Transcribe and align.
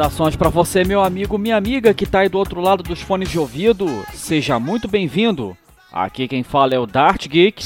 Saudações 0.00 0.34
para 0.34 0.48
você, 0.48 0.82
meu 0.82 1.04
amigo, 1.04 1.36
minha 1.36 1.58
amiga 1.58 1.92
que 1.92 2.06
tá 2.06 2.20
aí 2.20 2.28
do 2.30 2.38
outro 2.38 2.58
lado 2.58 2.82
dos 2.82 3.02
fones 3.02 3.28
de 3.28 3.38
ouvido. 3.38 3.86
Seja 4.14 4.58
muito 4.58 4.88
bem-vindo. 4.88 5.54
Aqui 5.92 6.26
quem 6.26 6.42
fala 6.42 6.74
é 6.74 6.78
o 6.78 6.86
Dart 6.86 7.28
Geek 7.28 7.62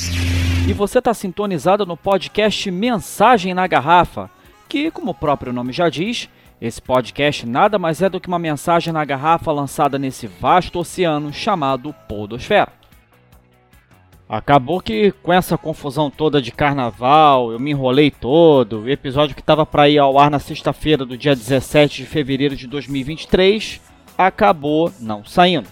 e 0.68 0.72
você 0.72 1.00
tá 1.00 1.14
sintonizado 1.14 1.86
no 1.86 1.96
podcast 1.96 2.68
Mensagem 2.72 3.54
na 3.54 3.68
Garrafa, 3.68 4.28
que, 4.68 4.90
como 4.90 5.12
o 5.12 5.14
próprio 5.14 5.52
nome 5.52 5.72
já 5.72 5.88
diz, 5.88 6.28
esse 6.60 6.82
podcast 6.82 7.46
nada 7.46 7.78
mais 7.78 8.02
é 8.02 8.10
do 8.10 8.18
que 8.20 8.26
uma 8.26 8.40
mensagem 8.40 8.92
na 8.92 9.04
garrafa 9.04 9.52
lançada 9.52 9.96
nesse 9.96 10.26
vasto 10.26 10.80
oceano 10.80 11.32
chamado 11.32 11.94
Podosfera. 12.08 12.72
Acabou 14.28 14.80
que 14.80 15.12
com 15.22 15.32
essa 15.32 15.58
confusão 15.58 16.10
toda 16.10 16.40
de 16.40 16.50
carnaval, 16.50 17.52
eu 17.52 17.60
me 17.60 17.72
enrolei 17.72 18.10
todo. 18.10 18.80
O 18.80 18.88
episódio 18.88 19.34
que 19.34 19.42
estava 19.42 19.66
para 19.66 19.88
ir 19.88 19.98
ao 19.98 20.18
ar 20.18 20.30
na 20.30 20.38
sexta-feira 20.38 21.04
do 21.04 21.16
dia 21.16 21.36
17 21.36 21.98
de 22.02 22.08
fevereiro 22.08 22.56
de 22.56 22.66
2023 22.66 23.82
acabou 24.16 24.90
não 24.98 25.24
saindo. 25.24 25.68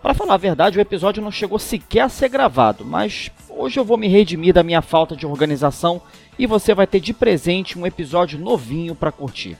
Para 0.00 0.14
falar 0.14 0.34
a 0.34 0.38
verdade, 0.38 0.78
o 0.78 0.80
episódio 0.80 1.20
não 1.20 1.32
chegou 1.32 1.58
sequer 1.58 2.02
a 2.02 2.08
ser 2.08 2.28
gravado, 2.28 2.84
mas 2.84 3.32
hoje 3.48 3.80
eu 3.80 3.84
vou 3.84 3.96
me 3.96 4.06
redimir 4.06 4.54
da 4.54 4.62
minha 4.62 4.80
falta 4.80 5.16
de 5.16 5.26
organização 5.26 6.00
e 6.38 6.46
você 6.46 6.72
vai 6.72 6.86
ter 6.86 7.00
de 7.00 7.12
presente 7.12 7.76
um 7.76 7.84
episódio 7.84 8.38
novinho 8.38 8.94
para 8.94 9.10
curtir. 9.10 9.56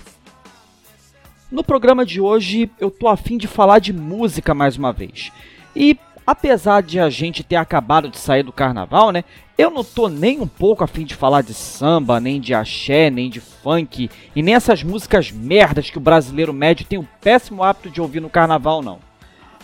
No 1.51 1.65
programa 1.65 2.07
de 2.07 2.21
hoje 2.21 2.71
eu 2.79 2.89
tô 2.89 3.09
afim 3.09 3.37
de 3.37 3.49
falar 3.49 3.81
de 3.81 3.93
música 3.93 4.55
mais 4.55 4.77
uma 4.77 4.93
vez. 4.93 5.33
E 5.75 5.99
apesar 6.27 6.83
de 6.83 6.99
a 6.99 7.09
gente 7.09 7.45
ter 7.45 7.57
acabado 7.57 8.09
de 8.09 8.19
sair 8.19 8.43
do 8.43 8.53
carnaval, 8.53 9.13
né? 9.13 9.23
Eu 9.57 9.71
não 9.71 9.85
tô 9.85 10.09
nem 10.09 10.41
um 10.41 10.47
pouco 10.47 10.83
afim 10.83 11.05
de 11.05 11.15
falar 11.15 11.43
de 11.43 11.55
samba, 11.55 12.19
nem 12.19 12.41
de 12.41 12.53
axé, 12.53 13.09
nem 13.09 13.31
de 13.31 13.41
funk, 13.41 14.11
e 14.35 14.43
nem 14.43 14.55
essas 14.55 14.83
músicas 14.83 15.31
merdas 15.31 15.89
que 15.89 15.99
o 15.99 16.01
brasileiro 16.01 16.53
médio 16.53 16.85
tem 16.85 16.99
o 16.99 17.09
péssimo 17.21 17.63
hábito 17.63 17.91
de 17.91 18.01
ouvir 18.01 18.21
no 18.21 18.29
carnaval, 18.29 18.83
não. 18.83 18.99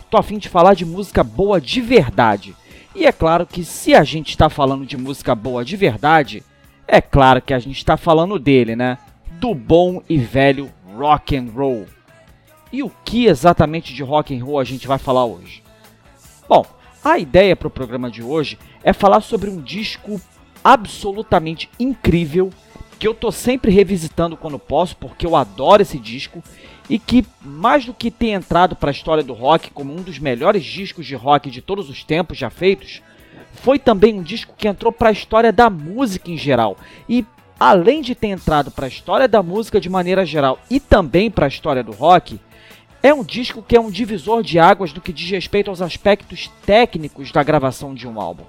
Tô 0.08 0.16
afim 0.16 0.38
de 0.38 0.48
falar 0.48 0.74
de 0.74 0.84
música 0.84 1.24
boa 1.24 1.60
de 1.60 1.80
verdade. 1.80 2.54
E 2.94 3.06
é 3.06 3.12
claro 3.12 3.46
que 3.46 3.64
se 3.64 3.94
a 3.94 4.04
gente 4.04 4.30
está 4.30 4.48
falando 4.48 4.86
de 4.86 4.96
música 4.96 5.34
boa 5.34 5.64
de 5.64 5.76
verdade, 5.76 6.42
é 6.86 7.00
claro 7.00 7.40
que 7.40 7.54
a 7.54 7.58
gente 7.58 7.78
está 7.78 7.96
falando 7.96 8.38
dele, 8.38 8.76
né? 8.76 8.98
Do 9.40 9.54
bom 9.54 10.02
e 10.08 10.18
velho 10.18 10.70
rock 10.94 11.36
and 11.36 11.48
roll. 11.54 11.86
E 12.70 12.82
o 12.82 12.90
que 13.04 13.26
exatamente 13.26 13.94
de 13.94 14.02
rock 14.02 14.38
and 14.38 14.44
roll 14.44 14.60
a 14.60 14.64
gente 14.64 14.86
vai 14.86 14.98
falar 14.98 15.24
hoje? 15.24 15.62
Bom, 16.54 16.66
a 17.02 17.18
ideia 17.18 17.56
para 17.56 17.68
o 17.68 17.70
programa 17.70 18.10
de 18.10 18.22
hoje 18.22 18.58
é 18.84 18.92
falar 18.92 19.22
sobre 19.22 19.48
um 19.48 19.58
disco 19.58 20.20
absolutamente 20.62 21.66
incrível 21.80 22.50
que 22.98 23.08
eu 23.08 23.14
tô 23.14 23.32
sempre 23.32 23.72
revisitando 23.72 24.36
quando 24.36 24.58
posso, 24.58 24.94
porque 24.98 25.24
eu 25.24 25.34
adoro 25.34 25.80
esse 25.80 25.98
disco 25.98 26.44
e 26.90 26.98
que 26.98 27.24
mais 27.40 27.86
do 27.86 27.94
que 27.94 28.10
ter 28.10 28.32
entrado 28.32 28.76
para 28.76 28.90
a 28.90 28.92
história 28.92 29.22
do 29.22 29.32
rock 29.32 29.70
como 29.70 29.94
um 29.94 30.02
dos 30.02 30.18
melhores 30.18 30.62
discos 30.62 31.06
de 31.06 31.14
rock 31.14 31.50
de 31.50 31.62
todos 31.62 31.88
os 31.88 32.04
tempos 32.04 32.36
já 32.36 32.50
feitos, 32.50 33.00
foi 33.54 33.78
também 33.78 34.12
um 34.12 34.22
disco 34.22 34.52
que 34.54 34.68
entrou 34.68 34.92
para 34.92 35.08
a 35.08 35.12
história 35.12 35.54
da 35.54 35.70
música 35.70 36.30
em 36.30 36.36
geral. 36.36 36.76
E 37.08 37.24
além 37.58 38.02
de 38.02 38.14
ter 38.14 38.28
entrado 38.28 38.70
para 38.70 38.84
a 38.84 38.90
história 38.90 39.26
da 39.26 39.42
música 39.42 39.80
de 39.80 39.88
maneira 39.88 40.26
geral 40.26 40.58
e 40.68 40.78
também 40.78 41.30
para 41.30 41.46
a 41.46 41.48
história 41.48 41.82
do 41.82 41.92
rock, 41.92 42.38
é 43.02 43.12
um 43.12 43.24
disco 43.24 43.62
que 43.62 43.74
é 43.74 43.80
um 43.80 43.90
divisor 43.90 44.42
de 44.42 44.60
águas 44.60 44.94
no 44.94 45.00
que 45.00 45.12
diz 45.12 45.28
respeito 45.28 45.68
aos 45.68 45.82
aspectos 45.82 46.48
técnicos 46.64 47.32
da 47.32 47.42
gravação 47.42 47.94
de 47.94 48.06
um 48.06 48.20
álbum. 48.20 48.44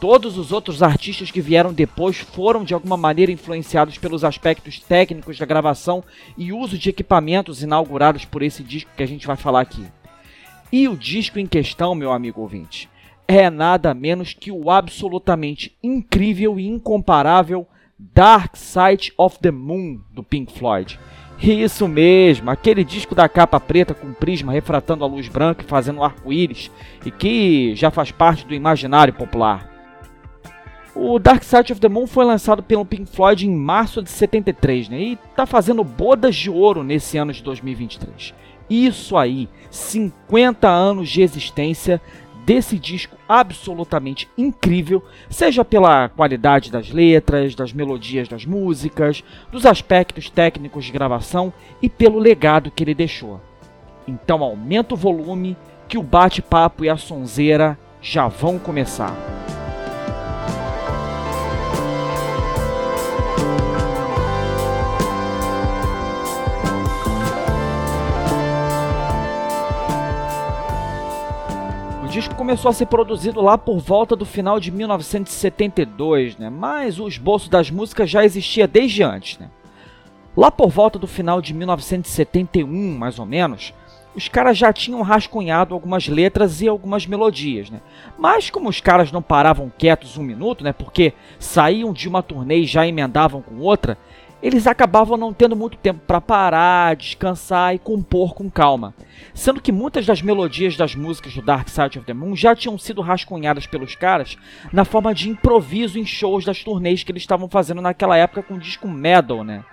Todos 0.00 0.38
os 0.38 0.50
outros 0.50 0.82
artistas 0.82 1.30
que 1.30 1.40
vieram 1.40 1.72
depois 1.72 2.16
foram 2.16 2.64
de 2.64 2.72
alguma 2.72 2.96
maneira 2.96 3.32
influenciados 3.32 3.98
pelos 3.98 4.24
aspectos 4.24 4.78
técnicos 4.78 5.38
da 5.38 5.44
gravação 5.44 6.02
e 6.36 6.52
uso 6.52 6.78
de 6.78 6.88
equipamentos 6.88 7.62
inaugurados 7.62 8.24
por 8.24 8.42
esse 8.42 8.62
disco 8.62 8.90
que 8.96 9.02
a 9.02 9.06
gente 9.06 9.26
vai 9.26 9.36
falar 9.36 9.60
aqui. 9.60 9.84
E 10.72 10.88
o 10.88 10.96
disco 10.96 11.38
em 11.38 11.46
questão, 11.46 11.94
meu 11.94 12.12
amigo 12.12 12.40
ouvinte, 12.40 12.88
é 13.28 13.50
nada 13.50 13.92
menos 13.94 14.32
que 14.32 14.50
o 14.50 14.70
absolutamente 14.70 15.76
incrível 15.82 16.58
e 16.58 16.66
incomparável 16.66 17.66
Dark 17.98 18.56
Side 18.56 19.12
of 19.16 19.38
the 19.38 19.50
Moon 19.50 20.00
do 20.12 20.22
Pink 20.22 20.52
Floyd 20.52 20.98
isso 21.38 21.86
mesmo, 21.86 22.50
aquele 22.50 22.82
disco 22.82 23.14
da 23.14 23.28
capa 23.28 23.60
preta 23.60 23.94
com 23.94 24.12
prisma 24.12 24.52
refratando 24.52 25.04
a 25.04 25.06
luz 25.06 25.28
branca 25.28 25.62
e 25.62 25.68
fazendo 25.68 26.02
arco-íris, 26.02 26.70
e 27.04 27.10
que 27.10 27.74
já 27.74 27.90
faz 27.90 28.10
parte 28.10 28.46
do 28.46 28.54
imaginário 28.54 29.12
popular. 29.12 29.70
O 30.94 31.18
Dark 31.18 31.42
Side 31.42 31.72
of 31.72 31.80
the 31.80 31.90
Moon 31.90 32.06
foi 32.06 32.24
lançado 32.24 32.62
pelo 32.62 32.86
Pink 32.86 33.10
Floyd 33.10 33.46
em 33.46 33.54
março 33.54 34.02
de 34.02 34.08
73, 34.08 34.88
né? 34.88 34.98
E 34.98 35.18
tá 35.36 35.44
fazendo 35.44 35.84
bodas 35.84 36.34
de 36.34 36.48
ouro 36.48 36.82
nesse 36.82 37.18
ano 37.18 37.34
de 37.34 37.42
2023. 37.42 38.32
Isso 38.68 39.14
aí, 39.14 39.46
50 39.70 40.66
anos 40.66 41.10
de 41.10 41.20
existência 41.20 42.00
desse 42.46 42.78
disco 42.78 43.16
absolutamente 43.28 44.28
incrível, 44.38 45.02
seja 45.28 45.64
pela 45.64 46.08
qualidade 46.08 46.70
das 46.70 46.90
letras, 46.90 47.56
das 47.56 47.72
melodias 47.72 48.28
das 48.28 48.46
músicas, 48.46 49.24
dos 49.50 49.66
aspectos 49.66 50.30
técnicos 50.30 50.84
de 50.84 50.92
gravação 50.92 51.52
e 51.82 51.88
pelo 51.88 52.20
legado 52.20 52.70
que 52.70 52.84
ele 52.84 52.94
deixou. 52.94 53.40
Então 54.06 54.44
aumenta 54.44 54.94
o 54.94 54.96
volume 54.96 55.56
que 55.88 55.98
o 55.98 56.02
bate-papo 56.02 56.84
e 56.84 56.88
a 56.88 56.96
sonzeira 56.96 57.76
já 58.00 58.28
vão 58.28 58.60
começar. 58.60 59.45
Disco 72.16 72.34
começou 72.34 72.70
a 72.70 72.72
ser 72.72 72.86
produzido 72.86 73.42
lá 73.42 73.58
por 73.58 73.78
volta 73.78 74.16
do 74.16 74.24
final 74.24 74.58
de 74.58 74.70
1972, 74.70 76.38
né? 76.38 76.48
Mas 76.48 76.98
o 76.98 77.06
esboço 77.06 77.50
das 77.50 77.70
músicas 77.70 78.08
já 78.08 78.24
existia 78.24 78.66
desde 78.66 79.02
antes, 79.02 79.38
né? 79.38 79.50
Lá 80.34 80.50
por 80.50 80.70
volta 80.70 80.98
do 80.98 81.06
final 81.06 81.42
de 81.42 81.52
1971, 81.52 82.96
mais 82.96 83.18
ou 83.18 83.26
menos, 83.26 83.74
os 84.14 84.28
caras 84.28 84.56
já 84.56 84.72
tinham 84.72 85.02
rascunhado 85.02 85.74
algumas 85.74 86.08
letras 86.08 86.62
e 86.62 86.68
algumas 86.68 87.06
melodias, 87.06 87.68
né? 87.68 87.82
Mas 88.18 88.48
como 88.48 88.70
os 88.70 88.80
caras 88.80 89.12
não 89.12 89.20
paravam 89.20 89.70
quietos 89.76 90.16
um 90.16 90.22
minuto, 90.22 90.64
né? 90.64 90.72
Porque 90.72 91.12
saíam 91.38 91.92
de 91.92 92.08
uma 92.08 92.22
turnê 92.22 92.60
e 92.60 92.66
já 92.66 92.86
emendavam 92.86 93.42
com 93.42 93.58
outra, 93.58 93.98
eles 94.46 94.68
acabavam 94.68 95.16
não 95.16 95.32
tendo 95.32 95.56
muito 95.56 95.76
tempo 95.76 96.00
para 96.06 96.20
parar, 96.20 96.94
descansar 96.94 97.74
e 97.74 97.80
compor 97.80 98.32
com 98.32 98.48
calma. 98.48 98.94
Sendo 99.34 99.60
que 99.60 99.72
muitas 99.72 100.06
das 100.06 100.22
melodias 100.22 100.76
das 100.76 100.94
músicas 100.94 101.34
do 101.34 101.42
Dark 101.42 101.68
Side 101.68 101.98
of 101.98 102.06
the 102.06 102.14
Moon 102.14 102.36
já 102.36 102.54
tinham 102.54 102.78
sido 102.78 103.00
rascunhadas 103.00 103.66
pelos 103.66 103.96
caras 103.96 104.38
na 104.72 104.84
forma 104.84 105.12
de 105.12 105.28
improviso 105.28 105.98
em 105.98 106.06
shows 106.06 106.44
das 106.44 106.62
turnês 106.62 107.02
que 107.02 107.10
eles 107.10 107.24
estavam 107.24 107.48
fazendo 107.48 107.82
naquela 107.82 108.16
época 108.16 108.40
com 108.40 108.54
o 108.54 108.60
disco 108.60 108.86
Metal, 108.86 109.42
né? 109.42 109.64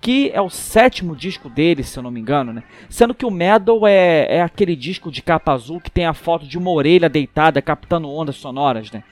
Que 0.00 0.30
é 0.32 0.40
o 0.40 0.48
sétimo 0.48 1.16
disco 1.16 1.48
deles, 1.48 1.88
se 1.88 1.98
eu 1.98 2.02
não 2.04 2.10
me 2.12 2.20
engano, 2.20 2.52
né? 2.52 2.62
Sendo 2.88 3.14
que 3.14 3.26
o 3.26 3.30
Metal 3.30 3.84
é, 3.88 4.36
é 4.36 4.40
aquele 4.40 4.76
disco 4.76 5.10
de 5.10 5.20
capa 5.20 5.52
azul 5.52 5.80
que 5.80 5.90
tem 5.90 6.06
a 6.06 6.14
foto 6.14 6.46
de 6.46 6.56
uma 6.56 6.70
orelha 6.70 7.08
deitada 7.08 7.60
captando 7.60 8.08
ondas 8.08 8.36
sonoras, 8.36 8.88
né? 8.92 9.02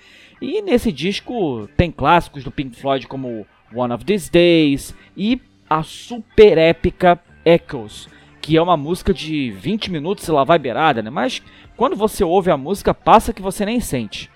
E 0.41 0.63
nesse 0.63 0.93
disco 0.93 1.69
tem 1.77 1.91
clássicos 1.91 2.45
do 2.45 2.51
Pink 2.53 2.77
Floyd 2.77 3.09
como 3.09 3.45
One 3.75 3.93
of 3.93 4.05
These 4.05 4.31
Days 4.31 4.95
e 5.17 5.41
a 5.69 5.83
super 5.83 6.59
épica 6.59 7.21
Echoes, 7.45 8.09
que 8.41 8.57
é 8.57 8.63
uma 8.63 8.77
música 8.77 9.15
de 9.15 9.51
20 9.51 9.91
minutos 9.91 10.27
e 10.27 10.33
lá 10.33 10.45
vai 10.45 10.59
beirada, 10.59 11.03
né? 11.03 11.11
Mas 11.11 11.43
quando 11.77 11.97
você 11.97 12.25
ouve 12.25 12.51
a 12.51 12.57
música, 12.57 12.93
passa 12.93 13.33
que 13.33 13.43
você 13.43 13.65
nem 13.65 13.81
sente. 13.81 14.31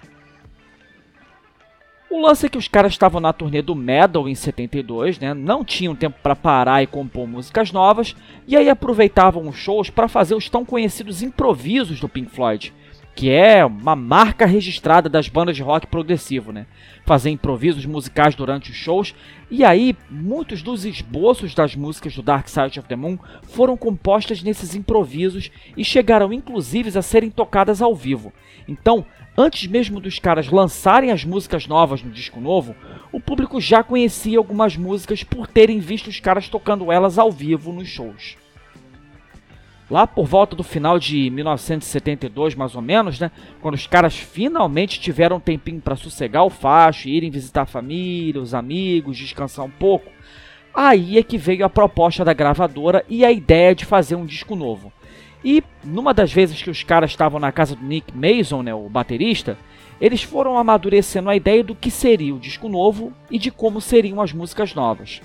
O 2.11 2.21
lance 2.21 2.47
é 2.47 2.49
que 2.49 2.57
os 2.57 2.69
caras 2.69 2.93
estavam 2.93 3.21
na 3.21 3.33
turnê 3.33 3.61
do 3.61 3.75
Metal 3.75 4.29
em 4.29 4.37
72, 4.37 5.19
né? 5.19 5.35
Não 5.35 5.65
tinham 5.65 5.97
tempo 5.97 6.17
para 6.23 6.37
parar 6.37 6.81
e 6.81 6.87
compor 6.87 7.27
músicas 7.27 7.73
novas, 7.73 8.15
e 8.47 8.57
aí 8.57 8.71
aproveitavam 8.71 9.49
os 9.49 9.57
shows 9.57 9.91
para 9.91 10.07
fazer 10.07 10.37
os 10.37 10.49
tão 10.49 10.65
conhecidos 10.65 11.23
improvisos 11.23 11.99
do 11.99 12.09
Pink 12.09 12.31
Floyd, 12.31 12.73
que 13.15 13.31
é 13.31 13.65
uma 13.65 13.95
marca 13.95 14.45
registrada 14.45 15.09
das 15.09 15.29
bandas 15.29 15.55
de 15.55 15.63
rock 15.63 15.87
progressivo, 15.87 16.53
né? 16.53 16.67
Fazer 17.07 17.31
improvisos 17.31 17.87
musicais 17.87 18.35
durante 18.35 18.71
os 18.71 18.77
shows, 18.77 19.15
e 19.51 19.65
aí 19.65 19.97
muitos 20.11 20.63
dos 20.63 20.85
esboços 20.85 21.55
das 21.55 21.77
músicas 21.77 22.15
do 22.17 22.23
Dark 22.23 22.49
Side 22.49 22.81
of 22.81 22.89
the 22.89 22.97
Moon 22.97 23.19
foram 23.43 23.77
compostas 23.77 24.43
nesses 24.43 24.75
improvisos 24.75 25.51
e 25.77 25.85
chegaram 25.85 26.33
inclusive 26.33 26.97
a 26.99 27.03
serem 27.03 27.31
tocadas 27.31 27.81
ao 27.81 27.95
vivo. 27.95 28.33
Então, 28.67 29.05
antes 29.37 29.69
mesmo 29.69 30.01
dos 30.01 30.19
caras 30.19 30.49
lançarem 30.49 31.13
as 31.13 31.25
músicas 31.25 31.69
novas 31.69 32.03
no 32.03 32.11
disco 32.11 32.41
novo, 32.41 32.75
o 33.13 33.21
público 33.21 33.61
já 33.61 33.85
conhecia 33.85 34.39
algumas 34.39 34.77
músicas 34.77 35.23
por 35.23 35.47
terem 35.47 35.79
visto 35.79 36.09
os 36.09 36.19
caras 36.19 36.49
tocando 36.49 36.91
elas 36.91 37.19
ao 37.19 37.31
vivo 37.31 37.73
nos 37.73 37.89
shows. 37.89 38.37
Lá 39.91 40.07
por 40.07 40.27
volta 40.27 40.57
do 40.57 40.63
final 40.63 40.99
de 40.99 41.29
1972, 41.31 42.55
mais 42.55 42.75
ou 42.75 42.81
menos, 42.81 43.21
né? 43.21 43.31
Quando 43.61 43.75
os 43.75 43.87
caras 43.87 44.17
finalmente 44.17 44.99
tiveram 44.99 45.37
um 45.37 45.41
tempinho 45.41 45.81
para 45.81 45.95
sossegar 45.95 46.45
o 46.45 46.51
facho, 46.51 47.09
irem 47.09 47.31
visitar 47.31 47.63
a 47.63 47.67
família, 47.67 48.41
os 48.41 48.55
amigos, 48.55 49.19
descansar 49.19 49.65
um 49.65 49.71
pouco. 49.71 50.11
Aí 50.75 51.19
é 51.19 51.23
que 51.23 51.37
veio 51.37 51.67
a 51.67 51.71
proposta 51.71 52.25
da 52.25 52.33
gravadora 52.33 53.05
e 53.09 53.25
a 53.25 53.31
ideia 53.31 53.75
de 53.75 53.85
fazer 53.85 54.17
um 54.17 54.25
disco 54.25 54.57
novo. 54.57 54.91
E 55.45 55.63
numa 55.85 56.15
das 56.15 56.33
vezes 56.33 56.63
que 56.63 56.71
os 56.71 56.83
caras 56.83 57.11
estavam 57.11 57.39
na 57.39 57.53
casa 57.53 57.77
do 57.77 57.85
Nick 57.85 58.11
Mason, 58.17 58.63
né, 58.63 58.75
o 58.75 58.89
baterista, 58.89 59.59
eles 60.01 60.23
foram 60.23 60.57
amadurecendo 60.57 61.29
a 61.29 61.37
ideia 61.37 61.63
do 61.63 61.75
que 61.75 61.91
seria 61.91 62.35
o 62.35 62.41
disco 62.41 62.69
novo 62.69 63.13
e 63.31 63.39
de 63.39 63.51
como 63.51 63.81
seriam 63.81 64.23
as 64.23 64.33
músicas 64.33 64.75
novas. 64.75 65.21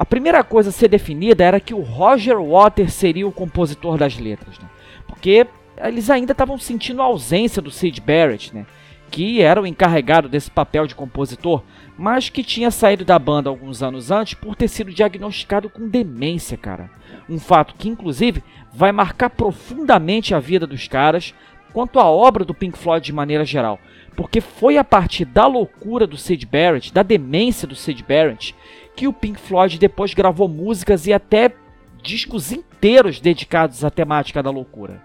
A 0.00 0.04
primeira 0.06 0.42
coisa 0.42 0.70
a 0.70 0.72
ser 0.72 0.88
definida 0.88 1.44
era 1.44 1.60
que 1.60 1.74
o 1.74 1.82
Roger 1.82 2.40
Waters 2.40 2.94
seria 2.94 3.28
o 3.28 3.32
compositor 3.32 3.98
das 3.98 4.18
letras, 4.18 4.58
né? 4.58 4.66
porque 5.06 5.46
eles 5.76 6.08
ainda 6.08 6.32
estavam 6.32 6.56
sentindo 6.56 7.02
a 7.02 7.04
ausência 7.04 7.60
do 7.60 7.70
Sid 7.70 8.00
Barrett, 8.00 8.54
né? 8.54 8.64
que 9.10 9.42
era 9.42 9.60
o 9.60 9.66
encarregado 9.66 10.26
desse 10.26 10.50
papel 10.50 10.86
de 10.86 10.94
compositor, 10.94 11.62
mas 11.98 12.30
que 12.30 12.42
tinha 12.42 12.70
saído 12.70 13.04
da 13.04 13.18
banda 13.18 13.50
alguns 13.50 13.82
anos 13.82 14.10
antes 14.10 14.32
por 14.32 14.56
ter 14.56 14.68
sido 14.68 14.90
diagnosticado 14.90 15.68
com 15.68 15.86
demência, 15.86 16.56
cara. 16.56 16.88
Um 17.28 17.38
fato 17.38 17.74
que, 17.76 17.86
inclusive, 17.86 18.42
vai 18.72 18.92
marcar 18.92 19.28
profundamente 19.28 20.34
a 20.34 20.40
vida 20.40 20.66
dos 20.66 20.88
caras 20.88 21.34
quanto 21.74 22.00
à 22.00 22.06
obra 22.06 22.42
do 22.42 22.54
Pink 22.54 22.78
Floyd 22.78 23.04
de 23.04 23.12
maneira 23.12 23.44
geral, 23.44 23.78
porque 24.16 24.40
foi 24.40 24.78
a 24.78 24.84
partir 24.84 25.26
da 25.26 25.46
loucura 25.46 26.06
do 26.06 26.16
Sid 26.16 26.46
Barrett, 26.46 26.90
da 26.90 27.02
demência 27.02 27.68
do 27.68 27.74
Sid 27.74 28.02
Barrett, 28.02 28.54
que 29.00 29.08
o 29.08 29.14
Pink 29.14 29.40
Floyd 29.40 29.78
depois 29.78 30.12
gravou 30.12 30.46
músicas 30.46 31.06
e 31.06 31.12
até 31.14 31.54
discos 32.02 32.52
inteiros 32.52 33.18
dedicados 33.18 33.82
à 33.82 33.88
temática 33.88 34.42
da 34.42 34.50
loucura. 34.50 35.02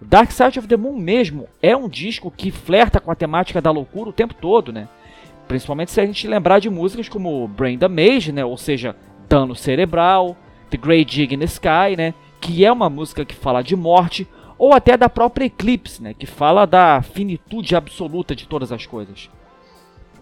Dark 0.00 0.30
Side 0.30 0.60
of 0.60 0.68
the 0.68 0.76
Moon 0.76 0.96
mesmo 0.96 1.48
é 1.60 1.76
um 1.76 1.88
disco 1.88 2.30
que 2.30 2.52
flerta 2.52 3.00
com 3.00 3.10
a 3.10 3.16
temática 3.16 3.60
da 3.60 3.72
loucura 3.72 4.10
o 4.10 4.12
tempo 4.12 4.32
todo, 4.32 4.72
né? 4.72 4.88
Principalmente 5.48 5.90
se 5.90 6.00
a 6.00 6.06
gente 6.06 6.28
lembrar 6.28 6.60
de 6.60 6.70
músicas 6.70 7.08
como 7.08 7.48
Brain 7.48 7.76
Damage, 7.78 8.30
né? 8.30 8.44
Ou 8.44 8.56
seja, 8.56 8.94
Dano 9.28 9.56
Cerebral, 9.56 10.36
The 10.70 10.76
Great 10.76 11.12
Dig 11.12 11.34
in 11.34 11.40
the 11.40 11.46
Sky, 11.46 11.96
né? 11.98 12.14
Que 12.40 12.64
é 12.64 12.70
uma 12.70 12.88
música 12.88 13.24
que 13.24 13.34
fala 13.34 13.60
de 13.60 13.74
morte, 13.74 14.24
ou 14.56 14.72
até 14.72 14.96
da 14.96 15.08
própria 15.08 15.46
Eclipse, 15.46 16.00
né? 16.00 16.14
Que 16.14 16.26
fala 16.26 16.64
da 16.64 17.02
finitude 17.02 17.74
absoluta 17.74 18.36
de 18.36 18.46
todas 18.46 18.70
as 18.70 18.86
coisas. 18.86 19.28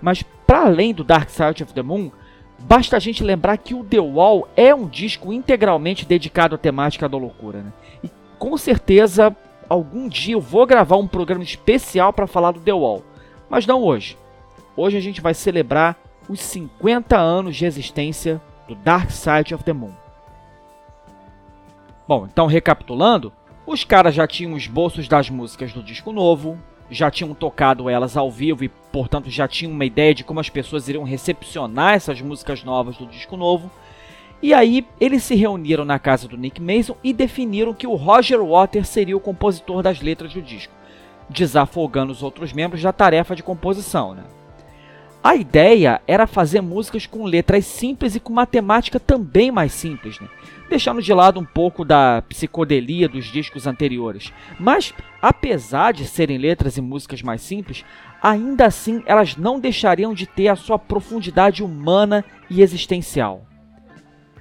Mas 0.01 0.23
para 0.23 0.63
além 0.63 0.95
do 0.95 1.05
Dark 1.05 1.29
Side 1.29 1.63
of 1.63 1.75
the 1.75 1.83
Moon, 1.83 2.11
Basta 2.59 2.97
a 2.97 3.01
gente 3.01 3.23
lembrar 3.23 3.57
que 3.57 3.75
o 3.75 3.85
The 3.85 4.01
Wall 4.01 4.49
é 4.57 4.75
um 4.75 4.89
disco 4.89 5.33
integralmente 5.33 6.05
dedicado 6.05 6.57
à 6.57 6.59
temática 6.59 7.09
da 7.09 7.17
loucura. 7.17 7.63
Né? 7.63 7.73
E 8.03 8.11
com 8.39 8.57
certeza, 8.57 9.35
algum 9.69 10.09
dia 10.09 10.35
eu 10.35 10.41
vou 10.41 10.67
gravar 10.67 10.97
um 10.97 11.07
programa 11.07 11.45
especial 11.45 12.13
para 12.13 12.27
falar 12.27 12.53
do 12.53 12.61
The 12.61 12.73
Wall. 12.73 13.05
Mas 13.49 13.67
não 13.67 13.83
hoje. 13.83 14.19
Hoje 14.77 14.97
a 14.97 15.01
gente 15.01 15.21
vai 15.21 15.35
celebrar 15.35 15.97
os 16.29 16.41
50 16.41 17.17
anos 17.17 17.57
de 17.57 17.65
existência 17.65 18.41
do 18.67 18.75
Dark 18.75 19.11
Side 19.11 19.55
of 19.55 19.65
the 19.65 19.73
Moon. 19.73 19.93
Bom, 22.07 22.27
então 22.31 22.47
recapitulando, 22.47 23.33
os 23.67 23.85
caras 23.85 24.15
já 24.15 24.27
tinham 24.27 24.55
os 24.55 24.67
bolsos 24.67 25.09
das 25.09 25.31
músicas 25.31 25.73
do 25.73 25.83
disco 25.83 26.13
novo, 26.13 26.59
já 26.91 27.11
tinham 27.11 27.35
tocado 27.35 27.89
elas 27.89 28.17
ao 28.17 28.31
vivo 28.31 28.65
e, 28.65 28.69
portanto, 28.69 29.31
já 29.31 29.47
tinham 29.47 29.73
uma 29.73 29.85
ideia 29.85 30.15
de 30.15 30.25
como 30.25 30.41
as 30.41 30.49
pessoas 30.49 30.89
iriam 30.89 31.05
recepcionar 31.05 31.95
essas 31.95 32.21
músicas 32.21 32.65
novas 32.65 32.97
do 32.97 33.07
disco 33.07 33.37
novo. 33.37 33.71
E 34.41 34.55
aí 34.55 34.87
eles 35.01 35.25
se 35.25 35.35
reuniram 35.35 35.85
na 35.85 35.99
casa 35.99 36.29
do 36.29 36.37
Nick 36.37 36.63
Mason 36.63 36.97
e 37.03 37.13
definiram 37.13 37.75
que 37.75 37.87
o 37.87 37.95
Roger 37.95 38.43
Waters 38.43 38.89
seria 38.89 39.17
o 39.17 39.21
compositor 39.21 39.83
das 39.83 40.01
letras 40.01 40.33
do 40.33 40.41
disco, 40.41 40.73
desafogando 41.29 42.13
os 42.13 42.23
outros 42.23 42.53
membros 42.53 42.81
da 42.81 42.93
tarefa 42.93 43.35
de 43.35 43.43
composição. 43.43 44.15
Né? 44.15 44.23
A 45.23 45.35
ideia 45.35 46.01
era 46.07 46.27
fazer 46.27 46.61
músicas 46.61 47.05
com 47.05 47.25
letras 47.25 47.67
simples 47.67 48.15
e 48.15 48.21
com 48.21 48.33
matemática 48.33 49.01
também 49.01 49.51
mais 49.51 49.73
simples, 49.73 50.21
né? 50.21 50.29
Deixando 50.69 51.03
de 51.03 51.13
lado 51.13 51.41
um 51.41 51.45
pouco 51.45 51.85
da 51.85 52.23
psicodelia 52.29 53.09
dos 53.09 53.27
discos 53.27 53.67
anteriores. 53.67 54.33
Mas, 54.59 54.95
apesar 55.21 55.93
de 55.93 56.05
serem 56.07 56.39
letras 56.39 56.77
e 56.77 56.81
músicas 56.81 57.23
mais 57.23 57.41
simples, 57.41 57.85
ainda 58.23 58.67
assim 58.67 59.03
elas 59.07 59.37
não 59.37 59.59
deixariam 59.59 60.13
de 60.13 60.27
ter 60.27 60.49
a 60.49 60.57
sua 60.57 60.79
profundidade 60.79 61.63
humana 61.63 62.25
e 62.51 62.63
existencial. 62.63 63.47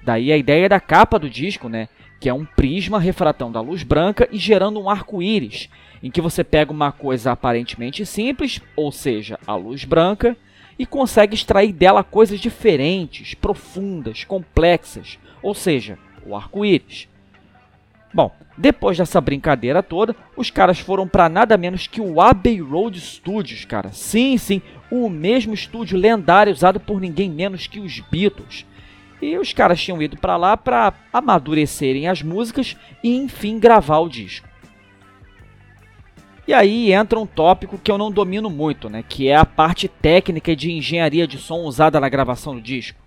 Daí 0.04 0.32
a 0.32 0.38
ideia 0.38 0.70
da 0.70 0.80
capa 0.80 1.20
do 1.20 1.30
disco, 1.30 1.68
né? 1.68 1.90
Que 2.20 2.30
é 2.30 2.34
um 2.34 2.46
prisma 2.46 3.00
refratando 3.00 3.58
a 3.58 3.62
luz 3.62 3.84
branca 3.84 4.28
e 4.32 4.38
gerando 4.38 4.80
um 4.80 4.90
arco-íris, 4.90 5.70
em 6.02 6.10
que 6.10 6.22
você 6.22 6.44
pega 6.44 6.72
uma 6.72 6.92
coisa 6.92 7.32
aparentemente 7.32 8.06
simples, 8.06 8.62
ou 8.76 8.92
seja, 8.92 9.40
a 9.46 9.56
luz 9.56 9.84
branca, 9.84 10.36
e 10.80 10.86
consegue 10.86 11.36
extrair 11.36 11.74
dela 11.74 12.04
coisas 12.04 12.40
diferentes, 12.40 13.34
profundas, 13.34 14.24
complexas, 14.24 15.20
ou 15.42 15.54
seja, 15.54 15.98
o 16.28 16.36
arco-íris. 16.36 17.08
Bom, 18.14 18.32
depois 18.58 18.98
dessa 18.98 19.22
brincadeira 19.22 19.84
toda, 19.84 20.16
os 20.36 20.50
caras 20.50 20.80
foram 20.80 21.08
para 21.08 21.30
nada 21.30 21.58
menos 21.58 21.88
que 21.88 22.02
o 22.02 22.20
Abbey 22.20 22.60
Road 22.60 23.00
Studios, 23.00 23.66
cara. 23.66 23.92
Sim, 23.92 24.38
sim, 24.38 24.62
o 24.90 25.10
mesmo 25.10 25.54
estúdio 25.54 25.98
lendário 25.98 26.52
usado 26.52 26.80
por 26.80 27.00
ninguém 27.00 27.30
menos 27.30 27.68
que 27.68 27.80
os 27.80 28.00
Beatles. 28.00 28.66
E 29.22 29.38
os 29.38 29.52
caras 29.54 29.82
tinham 29.82 30.02
ido 30.02 30.18
para 30.18 30.38
lá 30.38 30.56
para 30.56 30.94
amadurecerem 31.12 32.08
as 32.08 32.22
músicas 32.22 32.76
e 33.04 33.16
enfim 33.16 33.60
gravar 33.60 34.00
o 34.00 34.10
disco. 34.10 34.48
E 36.48 36.54
aí 36.54 36.94
entra 36.94 37.20
um 37.20 37.26
tópico 37.26 37.78
que 37.78 37.92
eu 37.92 37.98
não 37.98 38.10
domino 38.10 38.50
muito, 38.50 38.90
né, 38.90 39.04
que 39.08 39.28
é 39.28 39.36
a 39.36 39.46
parte 39.46 39.88
técnica 39.88 40.56
de 40.56 40.72
engenharia 40.72 41.28
de 41.28 41.38
som 41.38 41.64
usada 41.64 42.00
na 42.00 42.08
gravação 42.08 42.56
do 42.56 42.62
disco. 42.62 43.07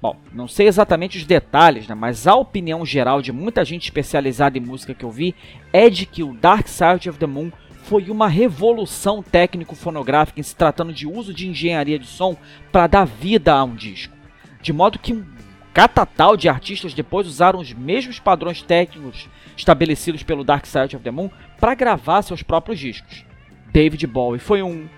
Bom, 0.00 0.16
não 0.32 0.46
sei 0.46 0.68
exatamente 0.68 1.18
os 1.18 1.24
detalhes, 1.24 1.88
né, 1.88 1.94
mas 1.94 2.26
a 2.26 2.34
opinião 2.34 2.86
geral 2.86 3.20
de 3.20 3.32
muita 3.32 3.64
gente 3.64 3.84
especializada 3.84 4.56
em 4.56 4.60
música 4.60 4.94
que 4.94 5.04
eu 5.04 5.10
vi 5.10 5.34
é 5.72 5.90
de 5.90 6.06
que 6.06 6.22
o 6.22 6.34
Dark 6.34 6.68
Side 6.68 7.10
of 7.10 7.18
the 7.18 7.26
Moon 7.26 7.50
foi 7.82 8.08
uma 8.10 8.28
revolução 8.28 9.22
técnico-fonográfica 9.22 10.38
em 10.38 10.42
se 10.42 10.54
tratando 10.54 10.92
de 10.92 11.06
uso 11.06 11.34
de 11.34 11.48
engenharia 11.48 11.98
de 11.98 12.06
som 12.06 12.36
para 12.70 12.86
dar 12.86 13.06
vida 13.06 13.52
a 13.52 13.64
um 13.64 13.74
disco. 13.74 14.14
De 14.62 14.72
modo 14.72 14.98
que 14.98 15.14
um 15.14 15.24
catatal 15.72 16.36
de 16.36 16.48
artistas 16.48 16.94
depois 16.94 17.26
usaram 17.26 17.58
os 17.58 17.72
mesmos 17.72 18.20
padrões 18.20 18.62
técnicos 18.62 19.28
estabelecidos 19.56 20.22
pelo 20.22 20.44
Dark 20.44 20.66
Side 20.66 20.94
of 20.94 21.02
the 21.02 21.10
Moon 21.10 21.30
para 21.58 21.74
gravar 21.74 22.22
seus 22.22 22.42
próprios 22.42 22.78
discos. 22.78 23.24
David 23.72 24.06
Bowie 24.06 24.38
foi 24.38 24.62
um, 24.62 24.88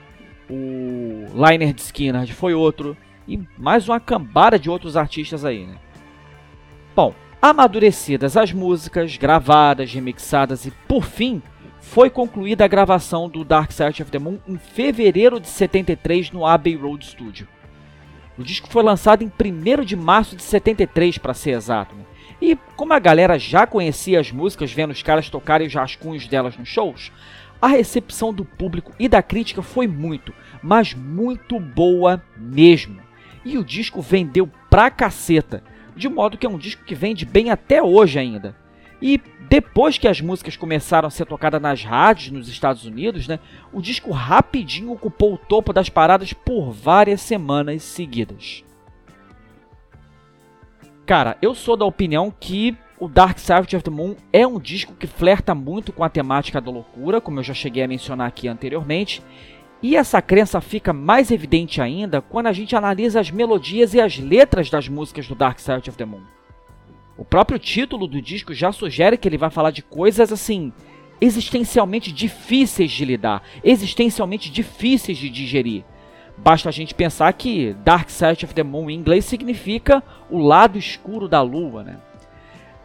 o 0.48 1.26
Liner 1.34 1.74
Skinner 1.76 2.26
foi 2.34 2.54
outro, 2.54 2.96
e 3.30 3.40
mais 3.56 3.88
uma 3.88 4.00
cambada 4.00 4.58
de 4.58 4.68
outros 4.68 4.96
artistas 4.96 5.44
aí, 5.44 5.64
né? 5.64 5.76
Bom, 6.96 7.14
amadurecidas 7.40 8.36
as 8.36 8.52
músicas, 8.52 9.16
gravadas, 9.16 9.92
remixadas 9.92 10.66
e, 10.66 10.72
por 10.88 11.04
fim, 11.04 11.40
foi 11.78 12.10
concluída 12.10 12.64
a 12.64 12.68
gravação 12.68 13.28
do 13.28 13.44
Dark 13.44 13.70
Side 13.70 14.02
of 14.02 14.10
the 14.10 14.18
Moon 14.18 14.38
em 14.48 14.58
fevereiro 14.58 15.38
de 15.38 15.46
73 15.46 16.32
no 16.32 16.44
Abbey 16.44 16.74
Road 16.74 17.06
Studio. 17.06 17.46
O 18.36 18.42
disco 18.42 18.68
foi 18.68 18.82
lançado 18.82 19.22
em 19.22 19.30
1 19.30 19.84
de 19.84 19.94
março 19.94 20.34
de 20.34 20.42
73, 20.42 21.18
para 21.18 21.32
ser 21.32 21.50
exato. 21.50 21.94
Né? 21.94 22.02
E 22.42 22.58
como 22.74 22.92
a 22.92 22.98
galera 22.98 23.38
já 23.38 23.64
conhecia 23.64 24.18
as 24.18 24.32
músicas 24.32 24.72
vendo 24.72 24.90
os 24.90 25.02
caras 25.04 25.30
tocarem 25.30 25.68
os 25.68 25.74
rascunhos 25.74 26.26
delas 26.26 26.56
nos 26.56 26.68
shows, 26.68 27.12
a 27.62 27.68
recepção 27.68 28.32
do 28.32 28.44
público 28.44 28.92
e 28.98 29.08
da 29.08 29.22
crítica 29.22 29.62
foi 29.62 29.86
muito, 29.86 30.34
mas 30.62 30.94
muito 30.94 31.60
boa 31.60 32.22
mesmo. 32.36 33.09
E 33.44 33.58
o 33.58 33.64
disco 33.64 34.00
vendeu 34.00 34.50
pra 34.68 34.90
caceta. 34.90 35.62
De 35.96 36.08
modo 36.08 36.38
que 36.38 36.46
é 36.46 36.50
um 36.50 36.58
disco 36.58 36.84
que 36.84 36.94
vende 36.94 37.24
bem 37.24 37.50
até 37.50 37.82
hoje 37.82 38.18
ainda. 38.18 38.56
E 39.02 39.20
depois 39.48 39.98
que 39.98 40.06
as 40.06 40.20
músicas 40.20 40.56
começaram 40.56 41.08
a 41.08 41.10
ser 41.10 41.26
tocadas 41.26 41.60
nas 41.60 41.82
rádios 41.82 42.30
nos 42.30 42.48
Estados 42.48 42.84
Unidos, 42.84 43.26
né, 43.26 43.38
o 43.72 43.80
disco 43.80 44.10
rapidinho 44.10 44.92
ocupou 44.92 45.34
o 45.34 45.38
topo 45.38 45.72
das 45.72 45.88
paradas 45.88 46.32
por 46.32 46.70
várias 46.70 47.20
semanas 47.20 47.82
seguidas. 47.82 48.62
Cara, 51.06 51.36
eu 51.42 51.54
sou 51.54 51.76
da 51.76 51.84
opinião 51.84 52.32
que 52.38 52.76
o 53.00 53.08
Dark 53.08 53.38
Side 53.38 53.74
of 53.74 53.82
the 53.82 53.90
Moon 53.90 54.14
é 54.32 54.46
um 54.46 54.60
disco 54.60 54.94
que 54.94 55.06
flerta 55.06 55.54
muito 55.54 55.92
com 55.92 56.04
a 56.04 56.08
temática 56.08 56.60
da 56.60 56.70
loucura, 56.70 57.20
como 57.20 57.40
eu 57.40 57.42
já 57.42 57.54
cheguei 57.54 57.82
a 57.82 57.88
mencionar 57.88 58.28
aqui 58.28 58.46
anteriormente, 58.46 59.22
e 59.82 59.96
essa 59.96 60.20
crença 60.20 60.60
fica 60.60 60.92
mais 60.92 61.30
evidente 61.30 61.80
ainda 61.80 62.20
quando 62.20 62.46
a 62.48 62.52
gente 62.52 62.76
analisa 62.76 63.20
as 63.20 63.30
melodias 63.30 63.94
e 63.94 64.00
as 64.00 64.18
letras 64.18 64.68
das 64.68 64.88
músicas 64.88 65.26
do 65.26 65.34
Dark 65.34 65.58
Side 65.58 65.88
of 65.88 65.96
the 65.96 66.04
Moon. 66.04 66.22
O 67.16 67.24
próprio 67.24 67.58
título 67.58 68.06
do 68.06 68.20
disco 68.20 68.52
já 68.54 68.72
sugere 68.72 69.16
que 69.16 69.28
ele 69.28 69.38
vai 69.38 69.50
falar 69.50 69.70
de 69.70 69.82
coisas 69.82 70.32
assim 70.32 70.72
existencialmente 71.20 72.10
difíceis 72.10 72.90
de 72.90 73.04
lidar, 73.04 73.42
existencialmente 73.62 74.50
difíceis 74.50 75.18
de 75.18 75.28
digerir. 75.28 75.84
Basta 76.36 76.70
a 76.70 76.72
gente 76.72 76.94
pensar 76.94 77.30
que 77.34 77.74
Dark 77.84 78.08
Side 78.08 78.46
of 78.46 78.54
the 78.54 78.62
Moon 78.62 78.88
em 78.88 78.94
inglês 78.94 79.26
significa 79.26 80.02
o 80.30 80.38
lado 80.38 80.78
escuro 80.78 81.28
da 81.28 81.42
lua, 81.42 81.84
né? 81.84 81.98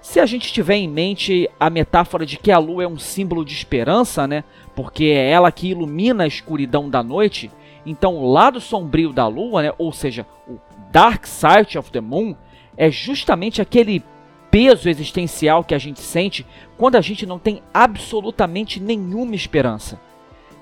Se 0.06 0.20
a 0.20 0.26
gente 0.28 0.54
tiver 0.54 0.76
em 0.76 0.88
mente 0.88 1.50
a 1.60 1.68
metáfora 1.68 2.28
de 2.28 2.38
que 2.38 2.52
a 2.52 2.60
lua 2.60 2.84
é 2.84 2.88
um 2.88 2.98
símbolo 2.98 3.44
de 3.44 3.56
esperança, 3.56 4.28
né? 4.28 4.44
Porque 4.76 5.06
é 5.06 5.32
ela 5.32 5.52
que 5.52 5.70
ilumina 5.70 6.24
a 6.24 6.28
escuridão 6.28 6.88
da 6.88 7.02
noite, 7.02 7.50
então 7.84 8.16
o 8.16 8.32
lado 8.32 8.62
sombrio 8.62 9.12
da 9.12 9.28
lua, 9.28 9.64
né? 9.64 9.74
Ou 9.80 9.92
seja, 9.92 10.26
o 10.48 10.60
Dark 10.92 11.26
Side 11.26 11.80
of 11.80 11.92
the 11.92 12.02
Moon 12.02 12.36
é 12.78 12.92
justamente 12.92 13.64
aquele 13.64 14.04
peso 14.52 14.88
existencial 14.88 15.64
que 15.64 15.74
a 15.74 15.80
gente 15.80 16.00
sente 16.00 16.46
quando 16.78 16.98
a 16.98 17.02
gente 17.02 17.26
não 17.26 17.40
tem 17.40 17.64
absolutamente 17.74 18.80
nenhuma 18.80 19.34
esperança. 19.34 20.00